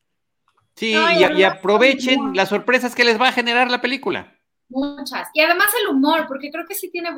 Sí, 0.75 0.93
y, 0.93 1.43
aprovechen 1.43 2.33
las 2.33 2.49
sorpresas 2.49 2.95
que 2.95 3.05
les 3.05 3.19
va 3.19 3.29
a 3.29 3.31
generar 3.31 3.69
la 3.69 3.79
película. 3.79 4.35
Muchas. 4.69 5.29
Y 5.33 5.41
además 5.41 5.67
el 5.81 5.87
humor, 5.87 6.25
porque 6.27 6.51
creo 6.51 6.65
que 6.65 6.73
sí 6.73 6.89
tiene 6.89 7.11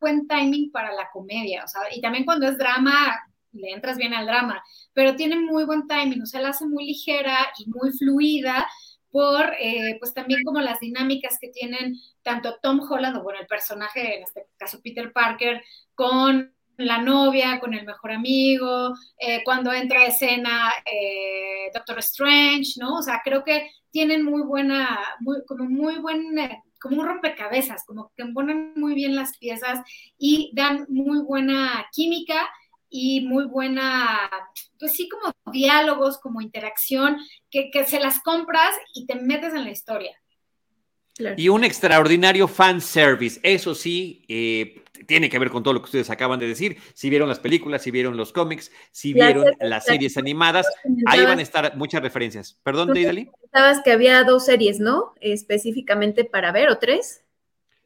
buen 0.00 0.26
timing 0.26 0.72
para 0.72 0.92
la 0.92 1.10
comedia, 1.12 1.62
o 1.64 1.68
sea, 1.68 1.82
y 1.94 2.00
también 2.00 2.24
cuando 2.24 2.48
es 2.48 2.58
drama, 2.58 3.14
le 3.52 3.70
entras 3.70 3.96
bien 3.96 4.14
al 4.14 4.26
drama, 4.26 4.62
pero 4.92 5.16
tiene 5.16 5.38
muy 5.38 5.64
buen 5.64 5.86
timing, 5.86 6.22
o 6.22 6.26
sea, 6.26 6.40
la 6.40 6.50
hace 6.50 6.66
muy 6.66 6.86
ligera 6.86 7.36
y 7.58 7.68
muy 7.68 7.92
fluida, 7.92 8.66
por, 9.12 9.52
eh, 9.60 9.96
pues 10.00 10.14
también 10.14 10.40
como 10.42 10.60
las 10.60 10.80
dinámicas 10.80 11.38
que 11.40 11.48
tienen 11.48 11.96
tanto 12.22 12.56
Tom 12.62 12.80
Holland, 12.80 13.16
o 13.18 13.22
bueno, 13.22 13.40
el 13.40 13.46
personaje, 13.46 14.16
en 14.16 14.24
este 14.24 14.46
caso 14.56 14.80
Peter 14.82 15.12
Parker, 15.12 15.62
con 15.94 16.52
la 16.78 16.98
novia, 16.98 17.60
con 17.60 17.74
el 17.74 17.84
mejor 17.84 18.12
amigo, 18.12 18.94
eh, 19.18 19.42
cuando 19.44 19.72
entra 19.72 20.00
a 20.00 20.06
escena 20.06 20.72
eh, 20.90 21.70
Doctor 21.74 21.98
Strange, 21.98 22.72
¿no? 22.78 22.96
O 22.96 23.02
sea, 23.02 23.20
creo 23.22 23.44
que 23.44 23.70
tienen 23.90 24.24
muy 24.24 24.42
buena, 24.42 24.98
muy, 25.20 25.44
como 25.46 25.64
muy 25.64 25.98
buen, 25.98 26.34
como 26.80 27.00
un 27.00 27.06
rompecabezas, 27.06 27.84
como 27.84 28.10
que 28.16 28.24
ponen 28.26 28.72
muy 28.76 28.94
bien 28.94 29.14
las 29.14 29.36
piezas 29.36 29.80
y 30.18 30.50
dan 30.54 30.86
muy 30.88 31.20
buena 31.20 31.86
química 31.92 32.48
y 32.92 33.22
muy 33.22 33.46
buena, 33.46 34.30
pues 34.78 34.92
sí, 34.92 35.08
como 35.08 35.32
diálogos, 35.50 36.18
como 36.18 36.42
interacción, 36.42 37.16
que, 37.50 37.70
que 37.70 37.86
se 37.86 37.98
las 37.98 38.20
compras 38.20 38.70
y 38.94 39.06
te 39.06 39.14
metes 39.14 39.54
en 39.54 39.64
la 39.64 39.70
historia. 39.70 40.14
Claro. 41.14 41.36
Y 41.38 41.48
un 41.48 41.64
extraordinario 41.64 42.46
fan 42.46 42.80
service, 42.80 43.40
eso 43.42 43.74
sí, 43.74 44.24
eh, 44.28 44.82
tiene 45.06 45.30
que 45.30 45.38
ver 45.38 45.50
con 45.50 45.62
todo 45.62 45.74
lo 45.74 45.80
que 45.80 45.86
ustedes 45.86 46.10
acaban 46.10 46.38
de 46.38 46.48
decir. 46.48 46.76
Si 46.94 47.08
vieron 47.08 47.28
las 47.28 47.40
películas, 47.40 47.82
si 47.82 47.90
vieron 47.90 48.16
los 48.16 48.32
cómics, 48.32 48.70
si 48.90 49.14
vieron 49.14 49.44
las, 49.44 49.56
las 49.70 49.84
series 49.86 50.16
animadas, 50.18 50.66
ahí 51.06 51.24
van 51.24 51.38
a 51.38 51.42
estar 51.42 51.76
muchas 51.76 52.02
referencias. 52.02 52.58
Perdón, 52.62 52.92
Deidali. 52.92 53.30
Sabes 53.52 53.80
que 53.82 53.92
había 53.92 54.22
dos 54.24 54.44
series, 54.44 54.80
¿no? 54.80 55.14
Específicamente 55.20 56.24
para 56.24 56.52
ver, 56.52 56.68
o 56.68 56.78
tres 56.78 57.24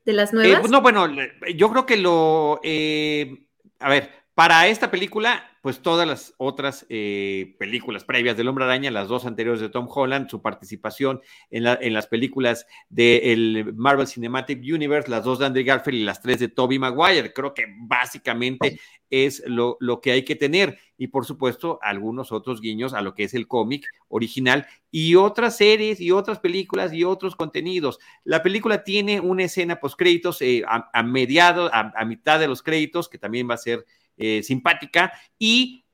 de 0.05 0.13
las 0.13 0.33
nuevas. 0.33 0.65
Eh, 0.65 0.69
no, 0.69 0.81
bueno, 0.81 1.09
yo 1.55 1.71
creo 1.71 1.87
que 1.87 1.97
lo, 1.97 2.61
eh, 2.63 3.47
a 3.79 3.89
ver, 3.89 4.26
para 4.37 4.69
esta 4.69 4.91
película, 4.91 5.51
pues 5.63 5.81
todas 5.81 6.07
las 6.07 6.35
otras 6.37 6.85
eh, 6.91 7.57
películas 7.59 8.05
previas 8.05 8.37
del 8.37 8.49
Hombre 8.49 8.67
Araña, 8.67 8.91
las 8.91 9.09
dos 9.09 9.25
anteriores 9.25 9.63
de 9.63 9.71
Tom 9.71 9.89
Holland, 9.89 10.29
su 10.29 10.43
participación 10.43 11.23
en, 11.51 11.65
la, 11.65 11.79
en 11.81 11.95
las 11.95 12.07
películas 12.07 12.67
del 12.91 13.65
de 13.65 13.73
Marvel 13.75 14.07
Cinematic 14.07 14.59
Universe, 14.61 15.11
las 15.11 15.25
dos 15.25 15.39
de 15.39 15.47
Andrew 15.47 15.65
Garfield 15.65 16.01
y 16.01 16.05
las 16.05 16.21
tres 16.21 16.39
de 16.39 16.49
Tobey 16.49 16.79
Maguire. 16.79 17.33
Creo 17.33 17.55
que 17.55 17.65
básicamente 17.89 18.79
es 19.09 19.43
lo, 19.47 19.79
que 20.03 20.13
hay 20.13 20.23
que 20.23 20.37
tener. 20.37 20.79
Y 20.99 21.07
por 21.07 21.25
supuesto, 21.25 21.79
algunos 21.81 22.31
otros 22.31 22.61
guiños 22.61 22.93
a 22.93 23.01
lo 23.01 23.15
que 23.15 23.25
es 23.25 23.33
el 23.33 23.49
cómic 23.49 23.87
original 24.09 24.67
y 24.91 25.15
otras 25.15 25.57
series 25.57 25.99
y 25.99 26.11
otras 26.11 26.41
películas 26.41 26.93
y 26.93 27.05
otros 27.05 27.37
contenidos. 27.37 28.01
La 28.23 28.43
película 28.43 28.85
tiene 28.85 29.19
una 29.19 29.45
escena 29.45 29.81
post 29.81 29.99
créditos 29.99 30.43
eh, 30.43 30.63
a, 30.69 30.91
a 30.93 31.03
mediados, 31.03 31.71
a 31.73 32.05
mitad 32.05 32.39
de 32.39 32.49
los 32.49 32.63
créditos, 32.63 33.09
que 33.09 33.17
también 33.17 33.49
va 33.49 33.55
a 33.55 33.59
ser 33.59 33.87
eh, 34.17 34.43
simpática 34.43 35.13
y 35.39 35.85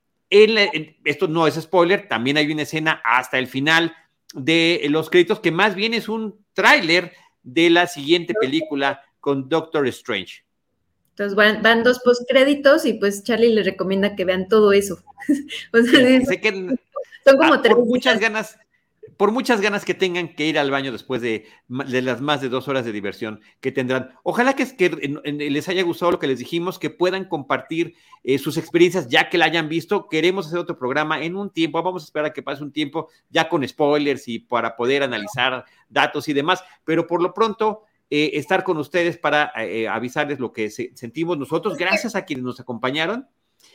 esto 1.04 1.28
no 1.28 1.46
es 1.46 1.56
spoiler, 1.56 2.08
también 2.08 2.38
hay 2.38 2.50
una 2.50 2.62
escena 2.62 3.02
hasta 3.04 3.38
el 3.38 3.46
final 3.48 3.94
de 4.32 4.80
los 4.88 5.10
créditos 5.10 5.40
que 5.40 5.50
más 5.50 5.74
bien 5.74 5.92
es 5.92 6.08
un 6.08 6.42
tráiler 6.54 7.12
de 7.42 7.68
la 7.68 7.86
siguiente 7.86 8.32
película 8.34 9.02
con 9.20 9.48
Doctor 9.48 9.86
Strange. 9.88 10.44
Entonces 11.10 11.36
van, 11.62 11.82
dos 11.82 12.00
postcréditos 12.00 12.86
y 12.86 12.94
pues 12.94 13.22
Charlie 13.22 13.52
le 13.52 13.62
recomienda 13.62 14.16
que 14.16 14.24
vean 14.24 14.48
todo 14.48 14.72
eso. 14.72 15.02
son 17.24 17.36
como 17.36 17.60
tres. 17.60 17.76
muchas 17.76 18.18
ganas, 18.18 18.58
por 19.16 19.32
muchas 19.32 19.60
ganas 19.60 19.84
que 19.84 19.94
tengan 19.94 20.34
que 20.34 20.46
ir 20.46 20.58
al 20.58 20.70
baño 20.70 20.92
después 20.92 21.20
de, 21.22 21.46
las 21.68 22.20
más 22.20 22.40
de 22.40 22.48
dos 22.48 22.68
horas 22.68 22.84
de 22.84 22.92
diversión 22.92 23.40
que 23.60 23.72
tendrán. 23.72 24.10
Ojalá 24.22 24.54
que, 24.54 24.64
les 25.24 25.68
haya 25.68 25.82
gustado 25.82 26.12
lo 26.12 26.18
que 26.18 26.26
les 26.26 26.38
dijimos, 26.38 26.78
que 26.78 26.90
puedan 26.90 27.24
compartir 27.26 27.94
eh, 28.24 28.38
sus 28.38 28.56
experiencias 28.56 29.08
ya 29.08 29.28
que 29.28 29.38
la 29.38 29.46
hayan 29.46 29.68
visto. 29.68 30.08
Queremos 30.08 30.46
hacer 30.46 30.58
otro 30.58 30.78
programa 30.78 31.22
en 31.22 31.36
un 31.36 31.50
tiempo, 31.50 31.82
vamos 31.82 32.02
a 32.02 32.06
esperar 32.06 32.26
a 32.26 32.32
que 32.32 32.42
pase 32.42 32.62
un 32.62 32.72
tiempo 32.72 33.08
ya 33.30 33.48
con 33.48 33.66
spoilers 33.66 34.28
y 34.28 34.38
para 34.38 34.76
poder 34.76 35.02
analizar 35.02 35.64
datos 35.88 36.28
y 36.28 36.32
demás, 36.32 36.62
pero 36.84 37.06
por 37.06 37.22
lo 37.22 37.34
pronto... 37.34 37.82
Eh, 38.14 38.36
estar 38.38 38.62
con 38.62 38.76
ustedes 38.76 39.16
para 39.16 39.50
eh, 39.56 39.88
avisarles 39.88 40.38
lo 40.38 40.52
que 40.52 40.68
sentimos 40.68 41.38
nosotros. 41.38 41.78
Gracias 41.78 42.14
a 42.14 42.26
quienes 42.26 42.44
nos 42.44 42.60
acompañaron. 42.60 43.26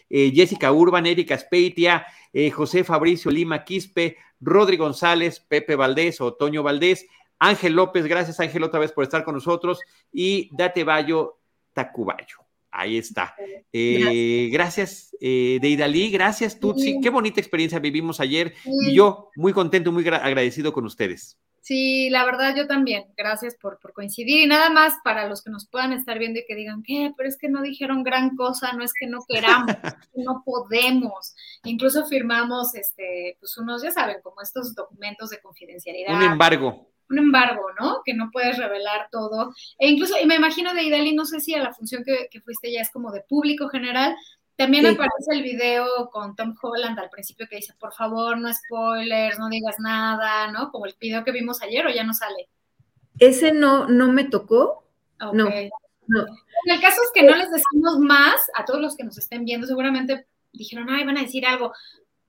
Jessica 0.10 0.72
Urban, 0.72 1.06
Erika 1.06 1.38
Speitia, 1.38 2.06
José 2.54 2.84
Fabricio 2.84 3.32
Lima 3.32 3.64
Quispe, 3.64 4.18
Rodri 4.40 4.78
González, 4.78 5.40
Pepe 5.40 5.76
Valdés 5.76 6.22
o 6.22 6.34
Toño 6.34 6.64
Valdés, 6.64 7.06
Ángel 7.40 7.74
López, 7.74 8.06
gracias 8.06 8.40
Ángel 8.40 8.64
otra 8.64 8.80
vez 8.80 8.92
por 8.92 9.04
estar 9.04 9.24
con 9.24 9.36
nosotros, 9.36 9.80
y 10.12 10.50
Date 10.56 10.84
Bayo 10.84 11.38
Tacubayo. 11.74 12.38
Ahí 12.72 12.98
está. 12.98 13.36
Eh, 13.74 14.50
gracias, 14.52 15.16
eh, 15.20 15.58
Deidali, 15.62 16.12
gracias, 16.12 16.60
Tutsi. 16.60 17.00
Qué 17.02 17.10
bonita 17.10 17.40
experiencia 17.40 17.80
vivimos 17.80 18.20
ayer 18.20 18.54
y 18.66 18.94
yo 18.94 19.30
muy 19.36 19.54
contento, 19.54 19.92
muy 19.92 20.08
agradecido 20.08 20.74
con 20.74 20.86
ustedes. 20.86 21.40
Sí, 21.68 22.10
la 22.10 22.24
verdad 22.24 22.56
yo 22.56 22.66
también. 22.66 23.08
Gracias 23.18 23.58
por, 23.62 23.78
coincidir. 23.94 24.46
Y 24.46 24.48
nada 24.48 24.70
más 24.70 24.94
para 25.04 25.28
los 25.28 25.44
que 25.44 25.50
nos 25.50 25.68
puedan 25.68 25.92
estar 25.92 26.18
viendo 26.18 26.40
y 26.40 26.46
que 26.46 26.56
digan, 26.56 26.82
¿qué? 26.82 27.12
Pero 27.18 27.28
es 27.28 27.38
que 27.38 27.50
no 27.50 27.62
dijeron 27.62 28.04
gran 28.04 28.38
cosa, 28.38 28.72
no 28.72 28.86
es 28.86 28.94
que 28.98 29.06
no 29.06 29.20
queramos, 29.28 29.68
no 30.16 30.44
podemos. 30.46 31.36
Incluso 31.66 32.06
firmamos, 32.06 32.74
este, 32.74 33.36
pues 33.42 33.58
unos, 33.58 33.84
ya 33.84 33.92
saben, 33.92 34.22
como 34.24 34.42
estos 34.42 34.76
documentos 34.76 35.30
de 35.30 35.42
confidencialidad. 35.42 36.16
Un 36.16 36.24
embargo. 36.24 36.88
Un 37.10 37.20
embargo, 37.20 37.64
¿no? 37.78 38.02
Que 38.06 38.14
no 38.14 38.30
puedes 38.32 38.58
revelar 38.58 39.10
todo. 39.12 39.54
E 39.78 39.90
incluso, 39.90 40.16
y 40.22 40.26
me 40.26 40.36
imagino 40.36 40.74
de 40.74 40.84
Idali, 40.84 41.14
no 41.14 41.26
sé 41.26 41.42
si 41.42 41.54
a 41.54 41.62
la 41.62 41.74
función 41.74 42.06
que, 42.06 42.30
que 42.32 42.40
fuiste 42.40 42.72
ya 42.72 42.80
es 42.80 42.92
como 42.92 43.12
de 43.12 43.26
público 43.28 43.68
general, 43.68 44.16
también 44.58 44.88
aparece 44.88 45.32
el 45.32 45.44
video 45.44 46.10
con 46.12 46.36
Tom 46.36 46.56
Holland 46.60 47.00
al 47.00 47.10
principio 47.10 47.48
que 47.48 47.58
dice, 47.58 47.74
por 47.80 47.94
favor, 47.94 48.38
no 48.38 48.52
spoilers, 48.52 49.38
no 49.38 49.50
digas 49.50 49.76
nada, 49.80 50.52
¿no? 50.52 50.72
Como 50.72 50.88
el 50.88 50.96
video 51.00 51.24
que 51.24 51.32
vimos 51.32 51.62
ayer 51.62 51.86
o 51.86 51.92
ya 51.92 52.04
no 52.04 52.14
sale. 52.14 52.50
Ese 53.20 53.52
no, 53.52 53.88
no 53.88 54.12
me 54.12 54.24
tocó. 54.24 54.84
No, 55.20 55.32
no. 55.34 56.26
El 56.66 56.82
caso 56.82 57.02
es 57.04 57.12
que 57.14 57.24
no 57.24 57.36
les 57.36 57.52
decimos 57.52 58.00
más 58.00 58.50
a 58.56 58.66
todos 58.66 58.82
los 58.82 58.96
que 58.96 59.04
nos 59.04 59.18
estén 59.18 59.46
viendo. 59.46 59.68
Seguramente 59.68 60.28
dijeron, 60.52 60.90
ay, 60.90 61.06
van 61.06 61.18
a 61.18 61.22
decir 61.22 61.46
algo 61.46 61.72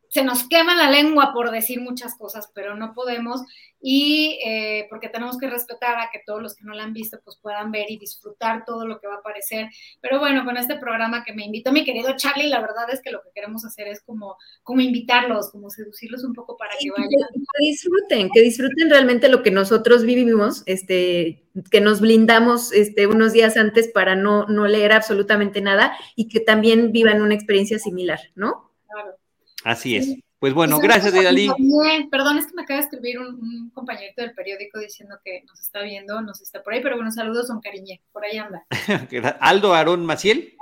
se 0.09 0.23
nos 0.23 0.49
quema 0.49 0.75
la 0.75 0.91
lengua 0.91 1.33
por 1.33 1.51
decir 1.51 1.81
muchas 1.81 2.15
cosas, 2.17 2.51
pero 2.55 2.75
no 2.75 2.95
podemos 2.95 3.43
y 3.81 4.41
eh, 4.45 4.87
porque 4.91 5.09
tenemos 5.09 5.39
que 5.39 5.49
respetar 5.49 5.99
a 5.99 6.11
que 6.11 6.21
todos 6.27 6.43
los 6.43 6.57
que 6.57 6.65
no 6.65 6.75
la 6.75 6.83
han 6.83 6.93
visto 6.93 7.21
pues 7.25 7.39
puedan 7.41 7.71
ver 7.71 7.89
y 7.89 7.99
disfrutar 7.99 8.65
todo 8.65 8.87
lo 8.87 8.99
que 8.99 9.07
va 9.07 9.15
a 9.15 9.19
aparecer. 9.19 9.69
Pero 10.01 10.19
bueno, 10.19 10.45
con 10.45 10.57
este 10.57 10.77
programa 10.77 11.23
que 11.25 11.33
me 11.33 11.45
invitó 11.45 11.71
mi 11.71 11.85
querido 11.85 12.17
Charlie, 12.17 12.49
la 12.49 12.61
verdad 12.61 12.91
es 12.93 13.01
que 13.01 13.13
lo 13.13 13.23
que 13.23 13.31
queremos 13.35 13.65
hacer 13.65 13.87
es 13.87 14.03
como, 14.03 14.37
como 14.63 14.81
invitarlos, 14.81 15.51
como 15.51 15.71
seducirlos 15.71 16.25
un 16.25 16.33
poco 16.33 16.57
para 16.57 16.73
que 16.79 16.91
vayan. 16.91 17.09
Que 17.09 17.67
disfruten, 17.67 18.31
que 18.33 18.41
disfruten 18.41 18.91
realmente 18.91 19.29
lo 19.29 19.43
que 19.43 19.51
nosotros 19.51 20.05
vivimos, 20.05 20.63
este, 20.67 21.45
que 21.71 21.81
nos 21.81 22.01
blindamos 22.01 22.73
este, 22.73 23.07
unos 23.07 23.33
días 23.33 23.57
antes 23.57 23.89
para 23.89 24.17
no, 24.17 24.47
no 24.47 24.67
leer 24.67 24.93
absolutamente 24.93 25.61
nada 25.61 25.97
y 26.17 26.29
que 26.29 26.41
también 26.41 26.91
vivan 26.91 27.23
una 27.23 27.35
experiencia 27.35 27.79
similar, 27.79 28.19
¿no? 28.35 28.68
Así 29.69 29.97
es. 29.97 30.17
Pues 30.39 30.55
bueno, 30.55 30.79
gracias, 30.79 31.13
Dalí. 31.13 31.51
Perdón, 32.11 32.39
es 32.39 32.47
que 32.47 32.55
me 32.55 32.63
acaba 32.63 32.81
de 32.81 32.85
escribir 32.85 33.19
un, 33.19 33.71
compañero 33.75 34.15
del 34.17 34.33
periódico 34.33 34.79
diciendo 34.79 35.17
que 35.23 35.43
nos 35.47 35.61
está 35.61 35.83
viendo, 35.83 36.23
nos 36.23 36.41
está 36.41 36.63
por 36.63 36.73
ahí, 36.73 36.81
pero 36.81 36.97
bueno, 36.97 37.13
saludos, 37.13 37.49
don 37.49 37.61
Cariñe, 37.61 38.01
por 38.11 38.25
ahí 38.25 38.39
anda. 38.39 38.65
¿Aldo 39.41 39.75
Aarón 39.75 40.07
Maciel? 40.07 40.57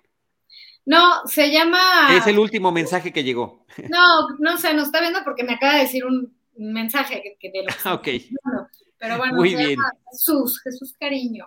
No, 0.87 1.25
se 1.27 1.53
llama. 1.53 2.17
Es 2.17 2.27
el 2.27 2.41
último 2.41 2.73
mensaje 2.73 3.13
que 3.13 3.23
llegó. 3.23 3.65
No, 3.91 4.29
no 4.41 4.59
sé, 4.59 4.75
nos 4.75 4.87
está 4.87 5.01
viendo 5.01 5.21
porque 5.23 5.45
me 5.45 5.53
acaba 5.53 5.75
de 5.75 5.83
decir 5.83 6.05
un 6.05 6.35
mensaje 6.57 7.37
que, 7.39 7.51
de 7.51 7.63
lo 7.63 8.03
que 8.03 8.23
Ok. 8.25 8.69
Pero 8.99 9.19
bueno, 9.19 9.37
Muy 9.37 9.55
bien. 9.55 9.79
Jesús, 10.11 10.61
Jesús 10.63 10.95
Cariño. 10.99 11.47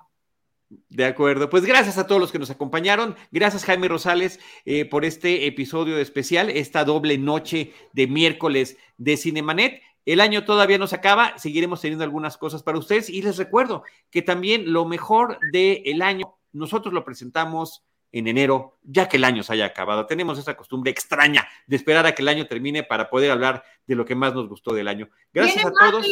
De 0.69 1.05
acuerdo, 1.05 1.49
pues 1.49 1.65
gracias 1.65 1.97
a 1.97 2.05
todos 2.05 2.21
los 2.21 2.31
que 2.31 2.37
nos 2.37 2.51
acompañaron. 2.51 3.15
Gracias 3.31 3.65
Jaime 3.65 3.87
Rosales 3.87 4.39
eh, 4.65 4.85
por 4.85 5.03
este 5.03 5.47
episodio 5.47 5.97
especial, 5.97 6.49
esta 6.51 6.85
doble 6.85 7.17
noche 7.17 7.73
de 7.93 8.05
miércoles 8.05 8.77
de 8.97 9.17
Cinemanet. 9.17 9.81
El 10.05 10.21
año 10.21 10.45
todavía 10.45 10.77
no 10.77 10.87
se 10.87 10.95
acaba, 10.95 11.37
seguiremos 11.37 11.81
teniendo 11.81 12.03
algunas 12.03 12.37
cosas 12.37 12.61
para 12.61 12.77
ustedes 12.77 13.09
y 13.09 13.21
les 13.21 13.37
recuerdo 13.37 13.83
que 14.11 14.21
también 14.21 14.71
lo 14.71 14.85
mejor 14.85 15.39
del 15.51 16.01
año 16.01 16.35
nosotros 16.51 16.93
lo 16.93 17.03
presentamos 17.03 17.83
en 18.11 18.27
enero, 18.27 18.77
ya 18.83 19.07
que 19.07 19.17
el 19.17 19.23
año 19.23 19.43
se 19.43 19.53
haya 19.53 19.65
acabado. 19.65 20.05
Tenemos 20.05 20.39
esa 20.39 20.55
costumbre 20.55 20.91
extraña 20.91 21.47
de 21.67 21.75
esperar 21.75 22.05
a 22.05 22.13
que 22.13 22.21
el 22.21 22.27
año 22.27 22.47
termine 22.47 22.83
para 22.83 23.09
poder 23.09 23.31
hablar 23.31 23.63
de 23.85 23.95
lo 23.95 24.05
que 24.05 24.15
más 24.15 24.33
nos 24.33 24.47
gustó 24.47 24.73
del 24.73 24.87
año. 24.87 25.09
Gracias 25.33 25.65
a 25.65 25.71
todos. 25.71 26.07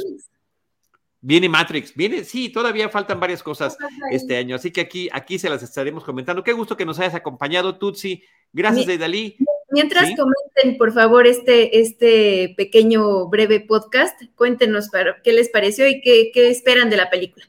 Viene 1.28 1.50
Matrix, 1.50 1.94
viene, 1.94 2.24
sí, 2.24 2.48
todavía 2.48 2.88
faltan 2.88 3.20
varias 3.20 3.44
cosas 3.44 3.78
este 4.10 4.38
año, 4.38 4.56
así 4.56 4.72
que 4.72 4.80
aquí, 4.80 5.10
aquí 5.12 5.38
se 5.38 5.50
las 5.50 5.62
estaremos 5.62 6.06
comentando. 6.06 6.42
Qué 6.42 6.54
gusto 6.54 6.78
que 6.78 6.86
nos 6.86 7.00
hayas 7.00 7.16
acompañado, 7.16 7.78
Tutsi. 7.78 8.24
Gracias, 8.54 8.86
Deidali. 8.86 9.36
Mientras 9.70 10.06
comenten, 10.16 10.78
por 10.78 10.94
favor, 10.94 11.28
este, 11.28 11.82
este 11.82 12.54
pequeño 12.56 13.28
breve 13.28 13.60
podcast, 13.60 14.18
cuéntenos 14.36 14.88
para, 14.88 15.22
qué 15.22 15.34
les 15.34 15.50
pareció 15.50 15.86
y 15.86 16.00
qué, 16.00 16.32
esperan 16.50 16.90
de 16.90 16.96
la 16.96 17.10
película. 17.10 17.46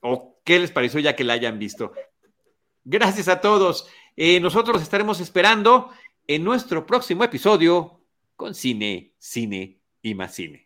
O 0.00 0.38
qué 0.44 0.60
les 0.60 0.70
pareció 0.70 1.00
ya 1.00 1.16
que 1.16 1.24
la 1.24 1.32
hayan 1.32 1.58
visto. 1.58 1.92
Gracias 2.84 3.26
a 3.26 3.40
todos. 3.40 3.88
Eh, 4.16 4.38
nosotros 4.38 4.80
estaremos 4.80 5.18
esperando 5.18 5.90
en 6.28 6.44
nuestro 6.44 6.86
próximo 6.86 7.24
episodio 7.24 8.00
con 8.36 8.54
cine, 8.54 9.10
cine 9.18 9.80
y 10.02 10.14
más 10.14 10.36
cine. 10.36 10.65